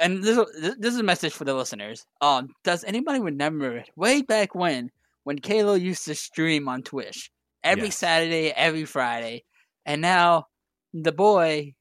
And 0.00 0.24
this 0.24 0.38
is- 0.38 0.76
this 0.78 0.94
is 0.94 0.98
a 1.00 1.04
message 1.04 1.34
for 1.34 1.44
the 1.44 1.52
listeners. 1.54 2.06
Um, 2.22 2.54
does 2.64 2.82
anybody 2.84 3.20
remember 3.20 3.84
way 3.94 4.22
back 4.22 4.54
when 4.54 4.90
when 5.24 5.38
Kalo 5.40 5.74
used 5.74 6.04
to 6.06 6.14
stream 6.14 6.68
on 6.68 6.82
Twitch 6.82 7.30
every 7.62 7.86
Yes. 7.86 7.98
Saturday, 7.98 8.50
every 8.50 8.84
Friday, 8.84 9.44
and 9.84 10.00
now 10.00 10.46
the 10.92 11.12
boy 11.12 11.74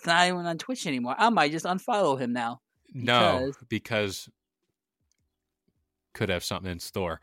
is 0.00 0.06
not 0.06 0.26
even 0.28 0.46
on 0.46 0.58
Twitch 0.58 0.86
anymore. 0.86 1.14
I 1.18 1.28
might 1.30 1.52
just 1.52 1.64
unfollow 1.66 2.18
him 2.18 2.32
now. 2.32 2.60
No, 2.94 3.46
Because- 3.46 3.64
because 3.68 4.28
could 6.14 6.28
have 6.28 6.44
something 6.44 6.70
in 6.70 6.78
store. 6.78 7.20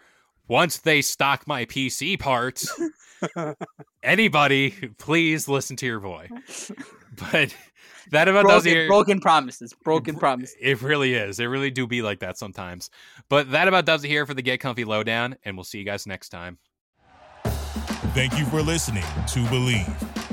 Once 0.50 0.80
they 0.80 1.02
stock 1.02 1.48
my 1.48 1.64
PC 1.66 2.20
parts, 2.20 2.70
anybody, 4.04 4.72
please 4.98 5.48
listen 5.48 5.78
to 5.78 5.86
your 5.86 6.02
boy. 6.02 6.28
But 7.34 7.54
that 8.12 8.30
about 8.30 8.48
does 8.48 8.66
it. 8.66 8.88
broken 8.88 9.20
promises. 9.20 9.74
Broken 9.84 10.16
promises. 10.16 10.56
It 10.62 10.82
really 10.82 11.16
is. 11.16 11.40
It 11.42 11.46
really 11.46 11.70
do 11.70 11.86
be 11.86 12.02
like 12.02 12.20
that 12.20 12.38
sometimes. 12.38 12.90
But 13.28 13.52
that 13.52 13.68
about 13.68 13.86
does 13.86 14.06
it 14.06 14.08
here 14.08 14.26
for 14.26 14.34
the 14.34 14.42
Get 14.42 14.62
Comfy 14.62 14.86
Lowdown, 14.86 15.36
and 15.44 15.58
we'll 15.58 15.66
see 15.66 15.80
you 15.80 15.86
guys 15.86 16.08
next 16.08 16.30
time. 16.30 16.60
Thank 18.14 18.38
you 18.40 18.46
for 18.46 18.62
listening 18.62 19.04
to 19.04 19.40
Bleav. 19.50 20.29